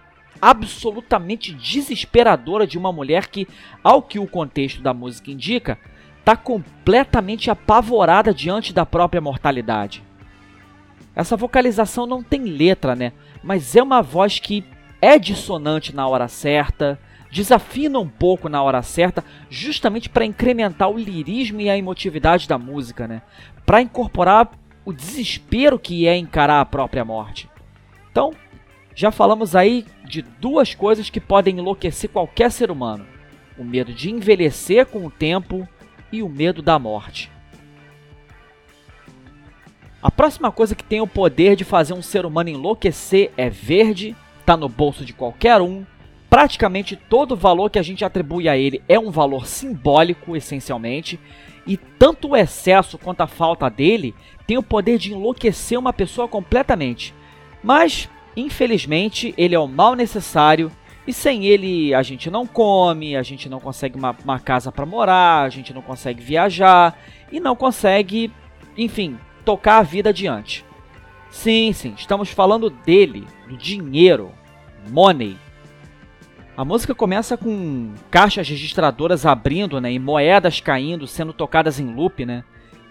absolutamente 0.42 1.54
desesperadora 1.54 2.68
de 2.68 2.78
uma 2.78 2.92
mulher 2.92 3.28
que, 3.28 3.48
ao 3.84 4.02
que 4.02 4.20
o 4.20 4.28
contexto 4.28 4.82
da 4.82 4.94
música 4.94 5.32
indica, 5.32 5.78
está 6.20 6.36
completamente 6.36 7.52
apavorada 7.52 8.34
diante 8.34 8.74
da 8.74 8.86
própria 8.86 9.22
mortalidade. 9.22 10.04
Essa 11.16 11.38
vocalização 11.38 12.06
não 12.06 12.22
tem 12.22 12.44
letra, 12.44 12.96
né? 12.96 13.14
Mas 13.44 13.76
é 13.76 13.82
uma 13.84 14.02
voz 14.02 14.40
que 14.40 14.66
é 15.02 15.18
dissonante 15.18 15.96
na 15.96 16.08
hora 16.08 16.28
certa, 16.28 17.00
desafina 17.32 18.00
um 18.00 18.08
pouco 18.08 18.50
na 18.50 18.62
hora 18.62 18.82
certa, 18.82 19.24
justamente 19.50 20.10
para 20.10 20.26
incrementar 20.26 20.90
o 20.90 20.98
lirismo 20.98 21.62
e 21.62 21.70
a 21.70 21.78
emotividade 21.78 22.48
da 22.48 22.58
música, 22.58 23.08
né? 23.08 23.22
Para 23.66 23.82
incorporar 23.82 24.50
o 24.84 24.92
desespero 24.92 25.80
que 25.80 26.08
é 26.08 26.18
encarar 26.18 26.62
a 26.62 26.66
própria 26.66 27.06
morte. 27.06 27.50
Então, 28.12 28.32
já 28.96 29.12
falamos 29.12 29.56
aí 29.56 29.86
de 30.06 30.22
duas 30.22 30.74
coisas 30.74 31.10
que 31.10 31.20
podem 31.20 31.58
enlouquecer 31.58 32.10
qualquer 32.10 32.52
ser 32.52 32.72
humano: 32.72 33.06
o 33.58 33.64
medo 33.64 33.94
de 33.94 34.12
envelhecer 34.12 34.86
com 34.86 35.06
o 35.06 35.12
tempo 35.12 35.68
e 36.12 36.22
o 36.22 36.30
medo 36.30 36.62
da 36.62 36.78
morte. 36.80 37.32
A 40.02 40.12
próxima 40.12 40.52
coisa 40.52 40.76
que 40.76 40.84
tem 40.84 41.02
o 41.02 41.08
poder 41.08 41.56
de 41.56 41.64
fazer 41.64 41.94
um 41.94 42.02
ser 42.02 42.28
humano 42.28 42.50
enlouquecer 42.50 43.32
é 43.36 43.50
verde, 43.50 44.16
está 44.40 44.56
no 44.56 44.70
bolso 44.70 45.04
de 45.04 45.14
qualquer 45.14 45.60
um. 45.60 45.84
Praticamente 46.30 46.96
todo 46.96 47.32
o 47.32 47.36
valor 47.36 47.72
que 47.72 47.80
a 47.80 47.82
gente 47.82 48.06
atribui 48.06 48.48
a 48.48 48.56
ele 48.56 48.84
é 48.88 49.00
um 49.00 49.10
valor 49.10 49.48
simbólico, 49.48 50.36
essencialmente, 50.36 51.20
e 51.66 51.76
tanto 51.76 52.30
o 52.30 52.36
excesso 52.36 52.98
quanto 53.00 53.22
a 53.22 53.28
falta 53.28 53.68
dele 53.68 54.14
tem 54.46 54.58
o 54.58 54.64
poder 54.64 55.00
de 55.00 55.12
enlouquecer 55.12 55.80
uma 55.80 55.92
pessoa 55.92 56.28
completamente. 56.28 57.14
Mas, 57.64 58.08
infelizmente, 58.36 59.34
ele 59.38 59.56
é 59.56 59.60
o 59.60 59.68
mal 59.68 59.96
necessário 59.96 60.72
e 61.08 61.14
sem 61.14 61.46
ele 61.46 61.94
a 61.94 62.02
gente 62.02 62.30
não 62.30 62.48
come, 62.48 63.16
a 63.16 63.22
gente 63.22 63.48
não 63.48 63.60
consegue 63.60 63.98
uma, 63.98 64.16
uma 64.24 64.40
casa 64.40 64.72
para 64.72 64.86
morar, 64.86 65.44
a 65.44 65.50
gente 65.50 65.74
não 65.74 65.82
consegue 65.82 66.22
viajar 66.22 67.00
e 67.32 67.40
não 67.40 67.56
consegue, 67.56 68.32
enfim, 68.78 69.18
tocar 69.44 69.78
a 69.78 69.84
vida 69.84 70.10
adiante. 70.10 70.66
Sim, 71.30 71.74
sim, 71.74 71.94
estamos 71.98 72.30
falando 72.30 72.70
dele, 72.70 73.28
do 73.48 73.56
dinheiro, 73.58 74.32
money. 74.90 75.38
A 76.58 76.64
música 76.64 76.96
começa 76.96 77.36
com 77.36 77.94
caixas 78.10 78.48
registradoras 78.48 79.26
abrindo, 79.26 79.82
né, 79.82 79.92
e 79.92 80.00
moedas 80.00 80.62
caindo, 80.62 81.06
sendo 81.06 81.34
tocadas 81.34 81.80
em 81.80 81.94
loop, 81.94 82.26
né? 82.26 82.44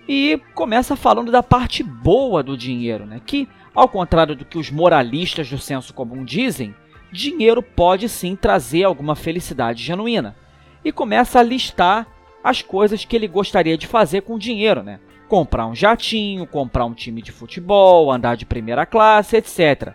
E 0.07 0.39
começa 0.55 0.95
falando 0.95 1.33
da 1.33 1.43
parte 1.43 1.83
boa 1.83 2.43
do 2.43 2.59
dinheiro, 2.59 3.07
né? 3.07 3.23
Que, 3.25 3.49
ao 3.75 3.89
contrário 3.89 4.37
do 4.37 4.45
que 4.45 4.59
os 4.59 4.71
moralistas 4.71 5.51
do 5.51 5.59
senso 5.59 5.93
comum 5.93 6.25
dizem, 6.25 6.75
dinheiro 7.13 7.63
pode 7.63 8.09
sim 8.09 8.37
trazer 8.37 8.85
alguma 8.85 9.17
felicidade 9.17 9.83
genuína. 9.83 10.37
E 10.85 10.93
começa 10.93 11.41
a 11.41 11.43
listar 11.43 12.07
as 12.43 12.61
coisas 12.61 13.05
que 13.05 13.17
ele 13.17 13.27
gostaria 13.27 13.79
de 13.79 13.87
fazer 13.87 14.21
com 14.21 14.35
o 14.35 14.39
dinheiro, 14.39 14.83
né? 14.83 15.01
Comprar 15.29 15.67
um 15.67 15.75
jatinho, 15.75 16.47
comprar 16.47 16.85
um 16.85 16.93
time 16.93 17.23
de 17.23 17.33
futebol, 17.33 18.13
andar 18.13 18.37
de 18.37 18.45
primeira 18.45 18.85
classe, 18.85 19.37
etc. 19.37 19.95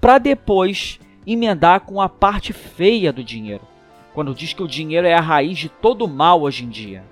Para 0.00 0.18
depois 0.18 1.00
emendar 1.26 1.80
com 1.80 2.00
a 2.00 2.08
parte 2.08 2.52
feia 2.52 3.12
do 3.12 3.24
dinheiro, 3.24 3.66
quando 4.14 4.34
diz 4.34 4.52
que 4.52 4.62
o 4.62 4.68
dinheiro 4.68 5.06
é 5.06 5.14
a 5.14 5.20
raiz 5.20 5.58
de 5.58 5.68
todo 5.68 6.06
mal 6.06 6.40
hoje 6.40 6.64
em 6.64 6.68
dia. 6.68 7.04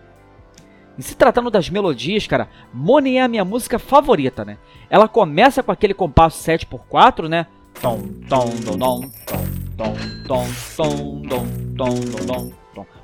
E 0.98 1.02
se 1.02 1.14
tratando 1.14 1.50
das 1.50 1.68
melodias, 1.68 2.26
cara, 2.26 2.48
Money 2.72 3.18
é 3.18 3.22
a 3.22 3.28
minha 3.28 3.44
música 3.44 3.78
favorita, 3.78 4.44
né? 4.44 4.58
Ela 4.88 5.08
começa 5.08 5.62
com 5.62 5.72
aquele 5.72 5.94
compasso 5.94 6.42
7x4, 6.42 7.28
né? 7.28 7.46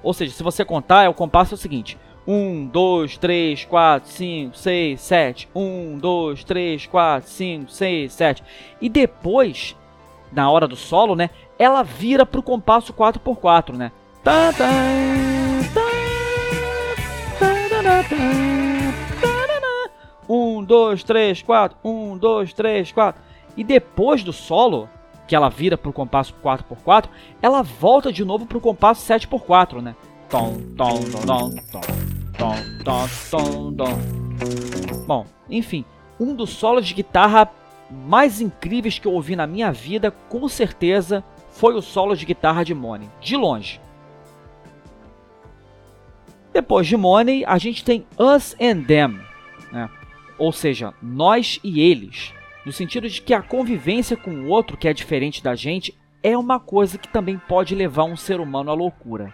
Ou 0.03 0.15
seja, 0.15 0.33
se 0.33 0.43
você 0.43 0.65
contar, 0.65 1.05
é 1.05 1.09
o 1.09 1.15
compasso 1.15 1.55
é 1.55 1.57
o 1.57 1.59
seguinte: 1.59 1.99
1, 2.27 2.67
2, 2.67 3.19
3, 3.19 3.65
4, 3.65 4.11
5, 4.11 4.57
6, 4.57 5.01
7. 5.01 5.49
1, 5.55 5.99
2, 5.99 6.45
3, 6.45 6.87
4, 6.87 7.31
5, 7.31 7.71
6, 7.71 8.13
7. 8.13 8.45
E 8.81 8.89
depois, 8.89 9.77
na 10.33 10.51
hora 10.51 10.67
do 10.67 10.77
solo, 10.77 11.15
né? 11.15 11.31
Ela 11.59 11.83
vira 11.83 12.25
pro 12.25 12.43
compasso 12.43 12.93
4x4, 12.93 13.77
né? 13.77 13.93
Tá, 14.25 14.53
tá, 14.53 14.69
dois, 20.73 21.05
três, 21.05 21.43
quatro. 21.43 21.77
Um, 21.85 22.17
dois, 22.17 22.55
três, 22.55 22.91
quatro. 22.91 23.21
E 23.55 23.63
depois 23.63 24.25
do 24.25 24.33
solo, 24.33 24.89
que 25.29 25.37
ela 25.37 25.51
vira 25.51 25.77
pro 25.77 25.93
compasso 25.93 26.35
4x4, 26.43 27.11
ela 27.43 27.63
volta 27.63 28.11
de 28.11 28.25
novo 28.25 28.47
pro 28.47 28.59
compasso 28.59 29.07
7x4, 29.07 29.83
né? 29.83 29.95
Tom, 30.31 30.57
tom, 30.75 30.99
tom, 31.27 31.51
tom, 31.71 31.83
tom, 32.39 32.55
tom, 32.83 33.07
tom, 33.31 33.75
tom. 33.75 35.05
Bom, 35.07 35.27
enfim, 35.51 35.85
um 36.19 36.35
dos 36.35 36.49
solos 36.49 36.87
de 36.87 36.95
guitarra 36.95 37.51
mais 37.91 38.41
incríveis 38.41 38.99
que 38.99 39.07
eu 39.07 39.13
ouvi 39.13 39.37
na 39.37 39.47
minha 39.47 39.71
vida, 39.71 40.11
com 40.31 40.49
certeza, 40.49 41.23
foi 41.51 41.75
o 41.75 41.83
solo 41.83 42.17
de 42.17 42.25
guitarra 42.25 42.65
de 42.65 42.73
Money, 42.75 43.11
de 43.21 43.37
longe. 43.37 43.79
Depois 46.51 46.87
de 46.87 46.97
Money, 46.97 47.45
a 47.45 47.59
gente 47.59 47.85
tem 47.85 48.07
Us 48.19 48.57
and 48.59 48.85
Them? 48.85 49.32
Ou 50.43 50.51
seja, 50.51 50.93
nós 51.01 51.61
e 51.63 51.81
eles 51.81 52.35
no 52.67 52.73
sentido 52.73 53.09
de 53.09 53.23
que 53.23 53.33
a 53.33 53.41
convivência 53.41 54.17
com 54.17 54.33
o 54.33 54.49
outro 54.49 54.77
que 54.77 54.89
é 54.89 54.93
diferente 54.93 55.41
da 55.41 55.55
gente 55.55 55.97
é 56.21 56.37
uma 56.37 56.59
coisa 56.59 56.99
que 56.99 57.07
também 57.07 57.39
pode 57.39 57.77
levar 57.77 58.03
um 58.03 58.17
ser 58.17 58.41
humano 58.41 58.69
à 58.69 58.75
loucura. 58.75 59.33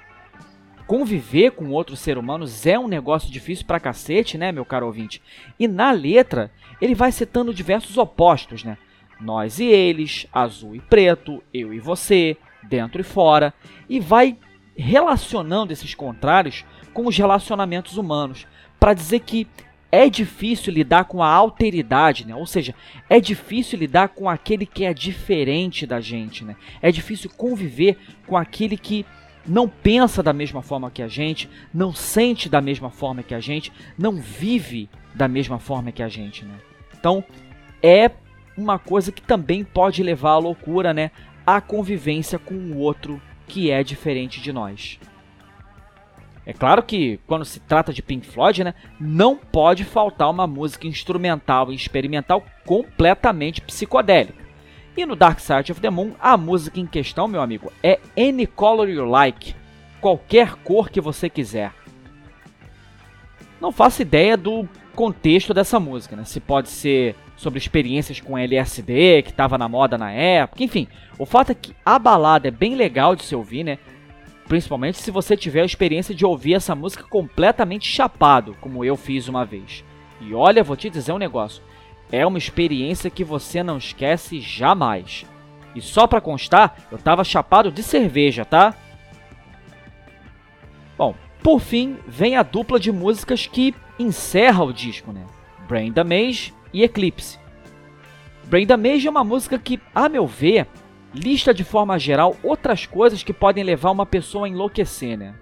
Conviver 0.86 1.52
com 1.52 1.70
outros 1.70 2.00
seres 2.00 2.22
humanos 2.22 2.66
é 2.66 2.78
um 2.78 2.86
negócio 2.86 3.32
difícil 3.32 3.64
pra 3.64 3.80
cacete, 3.80 4.36
né, 4.36 4.52
meu 4.52 4.66
caro 4.66 4.84
ouvinte? 4.84 5.22
E 5.58 5.66
na 5.66 5.92
letra, 5.92 6.50
ele 6.78 6.94
vai 6.94 7.10
citando 7.10 7.54
diversos 7.54 7.96
opostos, 7.96 8.62
né? 8.62 8.76
Nós 9.18 9.58
e 9.58 9.64
eles, 9.64 10.26
azul 10.30 10.76
e 10.76 10.80
preto, 10.80 11.42
eu 11.54 11.72
e 11.72 11.80
você, 11.80 12.36
dentro 12.62 13.00
e 13.00 13.04
fora, 13.04 13.54
e 13.88 13.98
vai 13.98 14.36
relacionando 14.76 15.72
esses 15.72 15.94
contrários 15.94 16.66
com 16.92 17.06
os 17.06 17.16
relacionamentos 17.16 17.96
humanos, 17.96 18.46
para 18.78 18.92
dizer 18.92 19.20
que 19.20 19.46
é 19.90 20.08
difícil 20.08 20.72
lidar 20.72 21.04
com 21.04 21.22
a 21.22 21.28
alteridade, 21.28 22.26
né? 22.26 22.34
Ou 22.34 22.46
seja, 22.46 22.74
é 23.08 23.18
difícil 23.20 23.78
lidar 23.78 24.08
com 24.08 24.28
aquele 24.28 24.66
que 24.66 24.84
é 24.84 24.92
diferente 24.92 25.86
da 25.86 26.00
gente, 26.00 26.44
né? 26.44 26.56
É 26.82 26.92
difícil 26.92 27.30
conviver 27.30 27.96
com 28.26 28.36
aquele 28.36 28.76
que 28.76 29.06
não 29.46 29.66
pensa 29.66 30.22
da 30.22 30.32
mesma 30.32 30.60
forma 30.60 30.90
que 30.90 31.02
a 31.02 31.08
gente, 31.08 31.48
não 31.72 31.94
sente 31.94 32.48
da 32.48 32.60
mesma 32.60 32.90
forma 32.90 33.22
que 33.22 33.34
a 33.34 33.40
gente, 33.40 33.72
não 33.96 34.16
vive 34.16 34.90
da 35.14 35.26
mesma 35.26 35.58
forma 35.58 35.90
que 35.90 36.02
a 36.02 36.08
gente, 36.08 36.44
né? 36.44 36.54
Então, 36.98 37.24
é 37.82 38.10
uma 38.56 38.78
coisa 38.78 39.10
que 39.10 39.22
também 39.22 39.64
pode 39.64 40.02
levar 40.02 40.32
à 40.32 40.38
loucura, 40.38 40.92
né? 40.92 41.10
A 41.46 41.60
convivência 41.60 42.38
com 42.38 42.54
o 42.54 42.76
outro 42.76 43.22
que 43.46 43.70
é 43.70 43.82
diferente 43.82 44.40
de 44.40 44.52
nós. 44.52 44.98
É 46.48 46.54
claro 46.54 46.82
que 46.82 47.20
quando 47.26 47.44
se 47.44 47.60
trata 47.60 47.92
de 47.92 48.00
Pink 48.00 48.26
Floyd, 48.26 48.64
né, 48.64 48.74
não 48.98 49.36
pode 49.36 49.84
faltar 49.84 50.30
uma 50.30 50.46
música 50.46 50.86
instrumental 50.86 51.70
e 51.70 51.74
experimental 51.74 52.42
completamente 52.64 53.60
psicodélica. 53.60 54.42
E 54.96 55.04
no 55.04 55.14
Dark 55.14 55.40
Side 55.40 55.70
of 55.70 55.78
the 55.78 55.90
Moon, 55.90 56.12
a 56.18 56.38
música 56.38 56.80
em 56.80 56.86
questão, 56.86 57.28
meu 57.28 57.42
amigo, 57.42 57.70
é 57.82 58.00
Any 58.16 58.46
Color 58.46 58.88
You 58.88 59.04
Like, 59.04 59.54
qualquer 60.00 60.54
cor 60.64 60.88
que 60.88 61.02
você 61.02 61.28
quiser. 61.28 61.70
Não 63.60 63.70
faço 63.70 64.00
ideia 64.00 64.34
do 64.34 64.66
contexto 64.94 65.52
dessa 65.52 65.78
música, 65.78 66.16
né? 66.16 66.24
Se 66.24 66.40
pode 66.40 66.70
ser 66.70 67.14
sobre 67.36 67.58
experiências 67.58 68.20
com 68.20 68.38
LSD, 68.38 69.20
que 69.22 69.30
estava 69.30 69.58
na 69.58 69.68
moda 69.68 69.98
na 69.98 70.10
época, 70.10 70.64
enfim. 70.64 70.88
O 71.18 71.26
fato 71.26 71.52
é 71.52 71.54
que 71.54 71.76
a 71.84 71.98
balada 71.98 72.48
é 72.48 72.50
bem 72.50 72.74
legal 72.74 73.14
de 73.14 73.22
se 73.22 73.36
ouvir, 73.36 73.64
né? 73.64 73.78
Principalmente 74.48 74.96
se 74.98 75.10
você 75.10 75.36
tiver 75.36 75.60
a 75.60 75.66
experiência 75.66 76.14
de 76.14 76.24
ouvir 76.24 76.54
essa 76.54 76.74
música 76.74 77.04
completamente 77.04 77.86
chapado, 77.86 78.56
como 78.60 78.82
eu 78.82 78.96
fiz 78.96 79.28
uma 79.28 79.44
vez. 79.44 79.84
E 80.22 80.34
olha, 80.34 80.64
vou 80.64 80.74
te 80.74 80.88
dizer 80.88 81.12
um 81.12 81.18
negócio. 81.18 81.62
É 82.10 82.26
uma 82.26 82.38
experiência 82.38 83.10
que 83.10 83.22
você 83.22 83.62
não 83.62 83.76
esquece 83.76 84.40
jamais. 84.40 85.26
E 85.74 85.82
só 85.82 86.06
pra 86.06 86.20
constar, 86.20 86.78
eu 86.90 86.96
tava 86.96 87.22
chapado 87.22 87.70
de 87.70 87.82
cerveja, 87.82 88.42
tá? 88.42 88.74
Bom, 90.96 91.14
por 91.42 91.60
fim, 91.60 91.98
vem 92.06 92.34
a 92.34 92.42
dupla 92.42 92.80
de 92.80 92.90
músicas 92.90 93.46
que 93.46 93.74
encerra 93.98 94.64
o 94.64 94.72
disco, 94.72 95.12
né? 95.12 95.26
Brenda 95.68 96.02
Mage 96.02 96.54
e 96.72 96.82
Eclipse. 96.82 97.38
Brenda 98.44 98.78
Mage 98.78 99.06
é 99.06 99.10
uma 99.10 99.22
música 99.22 99.58
que, 99.58 99.78
a 99.94 100.08
meu 100.08 100.26
ver, 100.26 100.66
lista 101.14 101.54
de 101.54 101.64
forma 101.64 101.98
geral 101.98 102.36
outras 102.42 102.86
coisas 102.86 103.22
que 103.22 103.32
podem 103.32 103.64
levar 103.64 103.90
uma 103.90 104.06
pessoa 104.06 104.46
a 104.46 104.48
enlouquecer, 104.48 105.16
né? 105.16 105.34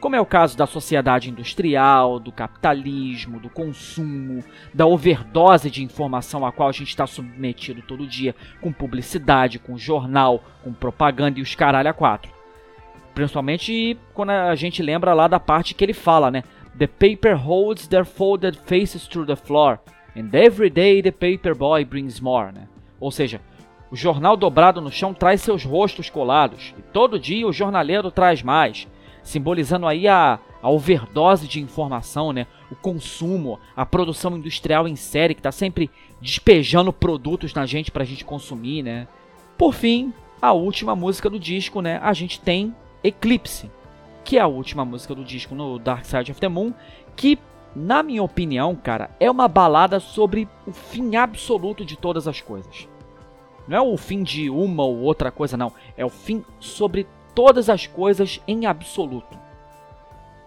Como 0.00 0.16
é 0.16 0.20
o 0.20 0.26
caso 0.26 0.58
da 0.58 0.66
sociedade 0.66 1.30
industrial, 1.30 2.18
do 2.18 2.32
capitalismo, 2.32 3.38
do 3.38 3.48
consumo, 3.48 4.42
da 4.74 4.84
overdose 4.84 5.70
de 5.70 5.84
informação 5.84 6.44
a 6.44 6.50
qual 6.50 6.68
a 6.68 6.72
gente 6.72 6.88
está 6.88 7.06
submetido 7.06 7.82
todo 7.82 8.04
dia, 8.04 8.34
com 8.60 8.72
publicidade, 8.72 9.60
com 9.60 9.78
jornal, 9.78 10.42
com 10.64 10.72
propaganda 10.72 11.38
e 11.38 11.42
os 11.42 11.54
caralho 11.54 11.88
a 11.88 11.92
quatro. 11.92 12.32
Principalmente 13.14 13.96
quando 14.12 14.30
a 14.30 14.54
gente 14.56 14.82
lembra 14.82 15.14
lá 15.14 15.28
da 15.28 15.38
parte 15.38 15.72
que 15.72 15.84
ele 15.84 15.94
fala, 15.94 16.32
né? 16.32 16.42
The 16.76 16.88
paper 16.88 17.36
holds 17.36 17.86
their 17.86 18.04
folded 18.04 18.58
faces 18.64 19.06
through 19.06 19.26
the 19.26 19.36
floor, 19.36 19.78
and 20.16 20.30
every 20.32 20.70
day 20.70 21.00
the 21.00 21.12
paper 21.12 21.54
boy 21.54 21.84
brings 21.84 22.18
more, 22.20 22.50
né? 22.50 22.66
Ou 22.98 23.12
seja, 23.12 23.40
o 23.92 23.96
jornal 23.96 24.38
dobrado 24.38 24.80
no 24.80 24.90
chão 24.90 25.12
traz 25.12 25.42
seus 25.42 25.64
rostos 25.64 26.08
colados, 26.08 26.72
e 26.78 26.80
todo 26.80 27.20
dia 27.20 27.46
o 27.46 27.52
jornaleiro 27.52 28.10
traz 28.10 28.42
mais, 28.42 28.88
simbolizando 29.22 29.86
aí 29.86 30.08
a, 30.08 30.38
a 30.62 30.70
overdose 30.70 31.46
de 31.46 31.60
informação, 31.60 32.32
né? 32.32 32.46
O 32.70 32.74
consumo, 32.74 33.60
a 33.76 33.84
produção 33.84 34.34
industrial 34.34 34.88
em 34.88 34.96
série 34.96 35.34
que 35.34 35.40
está 35.40 35.52
sempre 35.52 35.90
despejando 36.22 36.90
produtos 36.90 37.52
na 37.52 37.66
gente 37.66 37.90
para 37.90 38.02
a 38.02 38.06
gente 38.06 38.24
consumir, 38.24 38.82
né? 38.82 39.06
Por 39.58 39.74
fim, 39.74 40.10
a 40.40 40.54
última 40.54 40.96
música 40.96 41.28
do 41.28 41.38
disco, 41.38 41.82
né? 41.82 42.00
A 42.02 42.14
gente 42.14 42.40
tem 42.40 42.74
Eclipse, 43.04 43.70
que 44.24 44.38
é 44.38 44.40
a 44.40 44.46
última 44.46 44.86
música 44.86 45.14
do 45.14 45.22
disco 45.22 45.54
no 45.54 45.78
Dark 45.78 46.06
Side 46.06 46.32
of 46.32 46.40
the 46.40 46.48
Moon, 46.48 46.72
que, 47.14 47.38
na 47.76 48.02
minha 48.02 48.22
opinião, 48.22 48.74
cara, 48.74 49.10
é 49.20 49.30
uma 49.30 49.48
balada 49.48 50.00
sobre 50.00 50.48
o 50.66 50.72
fim 50.72 51.14
absoluto 51.14 51.84
de 51.84 51.94
todas 51.94 52.26
as 52.26 52.40
coisas. 52.40 52.88
Não 53.66 53.76
é 53.76 53.80
o 53.80 53.96
fim 53.96 54.22
de 54.22 54.50
uma 54.50 54.84
ou 54.84 54.98
outra 54.98 55.30
coisa, 55.30 55.56
não. 55.56 55.72
É 55.96 56.04
o 56.04 56.10
fim 56.10 56.44
sobre 56.58 57.06
todas 57.34 57.68
as 57.68 57.86
coisas 57.86 58.40
em 58.46 58.66
absoluto. 58.66 59.38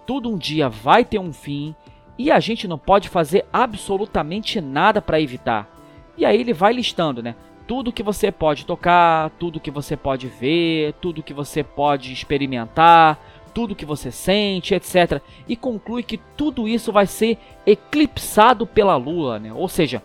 Tudo 0.05 0.29
um 0.29 0.37
dia 0.37 0.69
vai 0.69 1.03
ter 1.03 1.19
um 1.19 1.33
fim 1.33 1.75
e 2.17 2.31
a 2.31 2.39
gente 2.39 2.67
não 2.67 2.77
pode 2.77 3.09
fazer 3.09 3.45
absolutamente 3.51 4.61
nada 4.61 5.01
para 5.01 5.19
evitar. 5.19 5.69
E 6.17 6.25
aí 6.25 6.39
ele 6.39 6.53
vai 6.53 6.73
listando, 6.73 7.21
né? 7.21 7.35
tudo 7.67 7.91
que 7.91 8.03
você 8.03 8.31
pode 8.31 8.65
tocar, 8.65 9.31
tudo 9.31 9.59
que 9.59 9.71
você 9.71 9.97
pode 9.97 10.27
ver, 10.27 10.93
tudo 11.01 11.23
que 11.23 11.33
você 11.33 11.63
pode 11.63 12.13
experimentar, 12.13 13.19
tudo 13.53 13.75
que 13.75 13.85
você 13.85 14.11
sente, 14.11 14.75
etc. 14.75 15.21
E 15.47 15.55
conclui 15.55 16.03
que 16.03 16.17
tudo 16.17 16.67
isso 16.67 16.91
vai 16.91 17.07
ser 17.07 17.37
eclipsado 17.65 18.67
pela 18.67 18.95
lua, 18.95 19.39
né? 19.39 19.51
Ou 19.53 19.67
seja, 19.67 20.03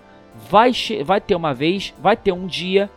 vai, 0.48 0.72
vai 1.04 1.20
ter 1.20 1.34
uma 1.34 1.52
vez, 1.52 1.92
vai 1.98 2.16
ter 2.16 2.32
um 2.32 2.46
dia 2.46 2.90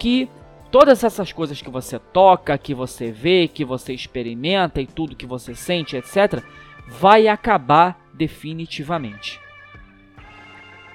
que 0.00 0.30
todas 0.70 1.04
essas 1.04 1.30
coisas 1.30 1.60
que 1.60 1.68
você 1.68 1.98
toca, 1.98 2.56
que 2.56 2.74
você 2.74 3.12
vê, 3.12 3.46
que 3.46 3.66
você 3.66 3.92
experimenta 3.92 4.80
e 4.80 4.86
tudo 4.86 5.14
que 5.14 5.26
você 5.26 5.54
sente, 5.54 5.94
etc., 5.94 6.42
vai 6.88 7.28
acabar 7.28 8.00
definitivamente. 8.14 9.38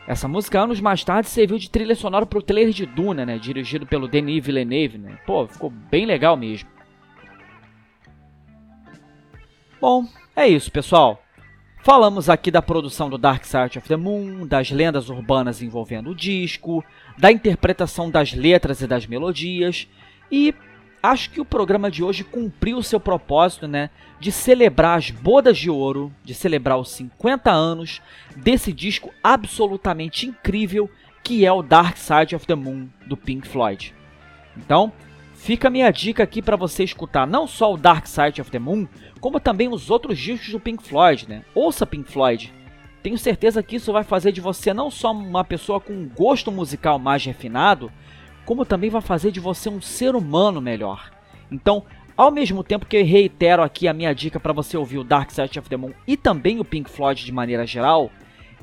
Essa 0.07 0.27
música, 0.27 0.59
anos 0.59 0.81
mais 0.81 1.03
tarde, 1.03 1.29
serviu 1.29 1.57
de 1.59 1.69
trilha 1.69 1.95
sonora 1.95 2.25
para 2.25 2.39
o 2.39 2.41
trailer 2.41 2.73
de 2.73 2.85
Duna, 2.85 3.25
né? 3.25 3.37
Dirigido 3.37 3.85
pelo 3.85 4.07
Denis 4.07 4.43
Villeneuve, 4.43 4.97
né? 4.97 5.19
Pô, 5.25 5.47
ficou 5.47 5.69
bem 5.69 6.05
legal 6.05 6.35
mesmo. 6.35 6.69
Bom, 9.79 10.05
é 10.35 10.47
isso, 10.47 10.71
pessoal. 10.71 11.24
Falamos 11.85 12.31
aqui 12.31 12.49
da 12.49 12.63
produção 12.63 13.11
do 13.11 13.15
Dark 13.15 13.45
Side 13.45 13.77
of 13.77 13.87
the 13.87 13.95
Moon, 13.95 14.47
das 14.47 14.71
lendas 14.71 15.07
urbanas 15.07 15.61
envolvendo 15.61 16.09
o 16.09 16.15
disco, 16.15 16.83
da 17.15 17.31
interpretação 17.31 18.09
das 18.09 18.33
letras 18.33 18.81
e 18.81 18.87
das 18.87 19.05
melodias, 19.05 19.87
e 20.31 20.51
acho 21.03 21.29
que 21.29 21.39
o 21.39 21.45
programa 21.45 21.91
de 21.91 22.03
hoje 22.03 22.23
cumpriu 22.23 22.79
o 22.79 22.83
seu 22.83 22.99
propósito, 22.99 23.67
né? 23.67 23.91
De 24.19 24.31
celebrar 24.31 24.97
as 24.97 25.11
bodas 25.11 25.59
de 25.59 25.69
ouro, 25.69 26.11
de 26.23 26.33
celebrar 26.33 26.79
os 26.79 26.89
50 26.89 27.51
anos 27.51 28.01
desse 28.35 28.73
disco 28.73 29.13
absolutamente 29.23 30.25
incrível 30.25 30.89
que 31.23 31.45
é 31.45 31.53
o 31.53 31.61
Dark 31.61 31.97
Side 31.97 32.35
of 32.35 32.47
the 32.47 32.55
Moon 32.55 32.87
do 33.05 33.15
Pink 33.15 33.47
Floyd. 33.47 33.93
Então, 34.57 34.91
fica 35.45 35.67
a 35.67 35.71
minha 35.71 35.91
dica 35.91 36.23
aqui 36.23 36.41
para 36.41 36.55
você 36.55 36.83
escutar 36.83 37.27
não 37.27 37.45
só 37.45 37.71
o 37.71 37.77
Dark 37.77 38.07
Side 38.07 38.41
of 38.41 38.49
the 38.49 38.57
Moon, 38.57 38.87
como 39.21 39.39
também 39.39 39.71
os 39.71 39.91
outros 39.91 40.17
discos 40.17 40.49
do 40.49 40.59
Pink 40.59 40.81
Floyd, 40.81 41.29
né? 41.29 41.43
Ouça 41.53 41.85
Pink 41.85 42.11
Floyd. 42.11 42.51
Tenho 43.03 43.15
certeza 43.15 43.61
que 43.61 43.75
isso 43.75 43.93
vai 43.93 44.03
fazer 44.03 44.31
de 44.31 44.41
você 44.41 44.73
não 44.73 44.89
só 44.89 45.11
uma 45.11 45.43
pessoa 45.43 45.79
com 45.79 45.93
um 45.93 46.09
gosto 46.09 46.51
musical 46.51 46.97
mais 46.97 47.23
refinado, 47.23 47.91
como 48.43 48.65
também 48.65 48.89
vai 48.89 49.01
fazer 49.01 49.31
de 49.31 49.39
você 49.39 49.69
um 49.69 49.79
ser 49.79 50.15
humano 50.15 50.59
melhor. 50.59 51.11
Então, 51.51 51.83
ao 52.17 52.31
mesmo 52.31 52.63
tempo 52.63 52.87
que 52.87 52.97
eu 52.97 53.05
reitero 53.05 53.61
aqui 53.61 53.87
a 53.87 53.93
minha 53.93 54.15
dica 54.15 54.39
para 54.39 54.51
você 54.51 54.75
ouvir 54.75 54.97
o 54.97 55.03
Dark 55.03 55.29
Side 55.29 55.59
of 55.59 55.69
the 55.69 55.77
Moon 55.77 55.91
e 56.07 56.17
também 56.17 56.59
o 56.59 56.65
Pink 56.65 56.89
Floyd 56.89 57.23
de 57.23 57.31
maneira 57.31 57.67
geral, 57.67 58.09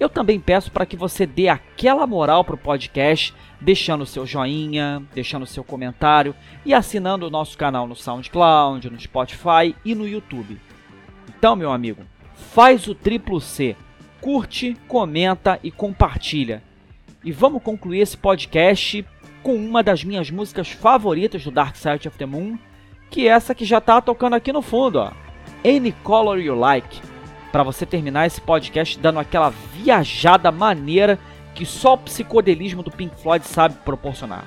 eu 0.03 0.09
também 0.09 0.41
peço 0.41 0.71
para 0.71 0.85
que 0.85 0.97
você 0.97 1.25
dê 1.25 1.49
aquela 1.49 2.07
moral 2.07 2.45
pro 2.45 2.57
podcast, 2.57 3.33
deixando 3.61 4.03
o 4.03 4.07
seu 4.07 4.27
joinha, 4.27 5.03
deixando 5.15 5.45
o 5.45 5.47
seu 5.47 5.63
comentário 5.63 6.35
e 6.65 6.75
assinando 6.75 7.27
o 7.27 7.31
nosso 7.31 7.57
canal 7.57 7.87
no 7.87 7.95
SoundCloud, 7.95 8.91
no 8.91 9.01
Spotify 9.01 9.75
e 9.85 9.95
no 9.95 10.07
YouTube. 10.07 10.61
Então, 11.29 11.55
meu 11.55 11.71
amigo, 11.71 12.03
faz 12.35 12.89
o 12.89 12.95
triplo 12.95 13.41
C, 13.41 13.77
curte, 14.21 14.77
comenta 14.89 15.59
e 15.63 15.71
compartilha. 15.71 16.63
E 17.25 17.31
vamos 17.31 17.63
concluir 17.63 18.01
esse 18.01 18.17
podcast 18.17 19.07
com 19.43 19.55
uma 19.55 19.83
das 19.83 20.03
minhas 20.03 20.31
músicas 20.31 20.69
favoritas 20.69 21.45
do 21.45 21.51
Dark 21.51 21.77
Side 21.77 22.09
of 22.09 22.19
the 22.19 22.27
Moon, 22.27 22.59
que 23.09 23.29
é 23.29 23.31
essa 23.31 23.55
que 23.55 23.65
já 23.65 23.81
tá 23.81 24.01
tocando 24.01 24.35
aqui 24.35 24.53
no 24.53 24.63
fundo, 24.63 24.99
ó. 24.99 25.13
Any 25.65 25.93
Color 26.03 26.41
You 26.41 26.57
Like. 26.57 27.12
Para 27.53 27.63
você 27.63 27.85
terminar 27.85 28.27
esse 28.27 28.41
podcast 28.41 28.99
dando 28.99 29.21
aquela 29.21 29.51
viajada 29.51 30.51
maneira 30.51 31.19
que 31.55 31.67
só 31.67 31.95
o 31.95 31.99
psicodelismo 31.99 32.83
do 32.83 32.91
Pink 32.91 33.15
Floyd 33.21 33.47
sabe 33.47 33.77
proporcionar. 33.85 34.45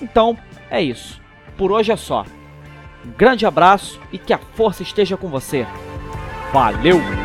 Então, 0.00 0.36
é 0.70 0.82
isso. 0.82 1.20
Por 1.56 1.70
hoje 1.70 1.92
é 1.92 1.96
só. 1.96 2.24
Um 3.04 3.10
grande 3.10 3.44
abraço 3.44 4.00
e 4.10 4.18
que 4.18 4.32
a 4.32 4.38
força 4.38 4.82
esteja 4.82 5.16
com 5.16 5.28
você. 5.28 5.66
Valeu! 6.52 7.23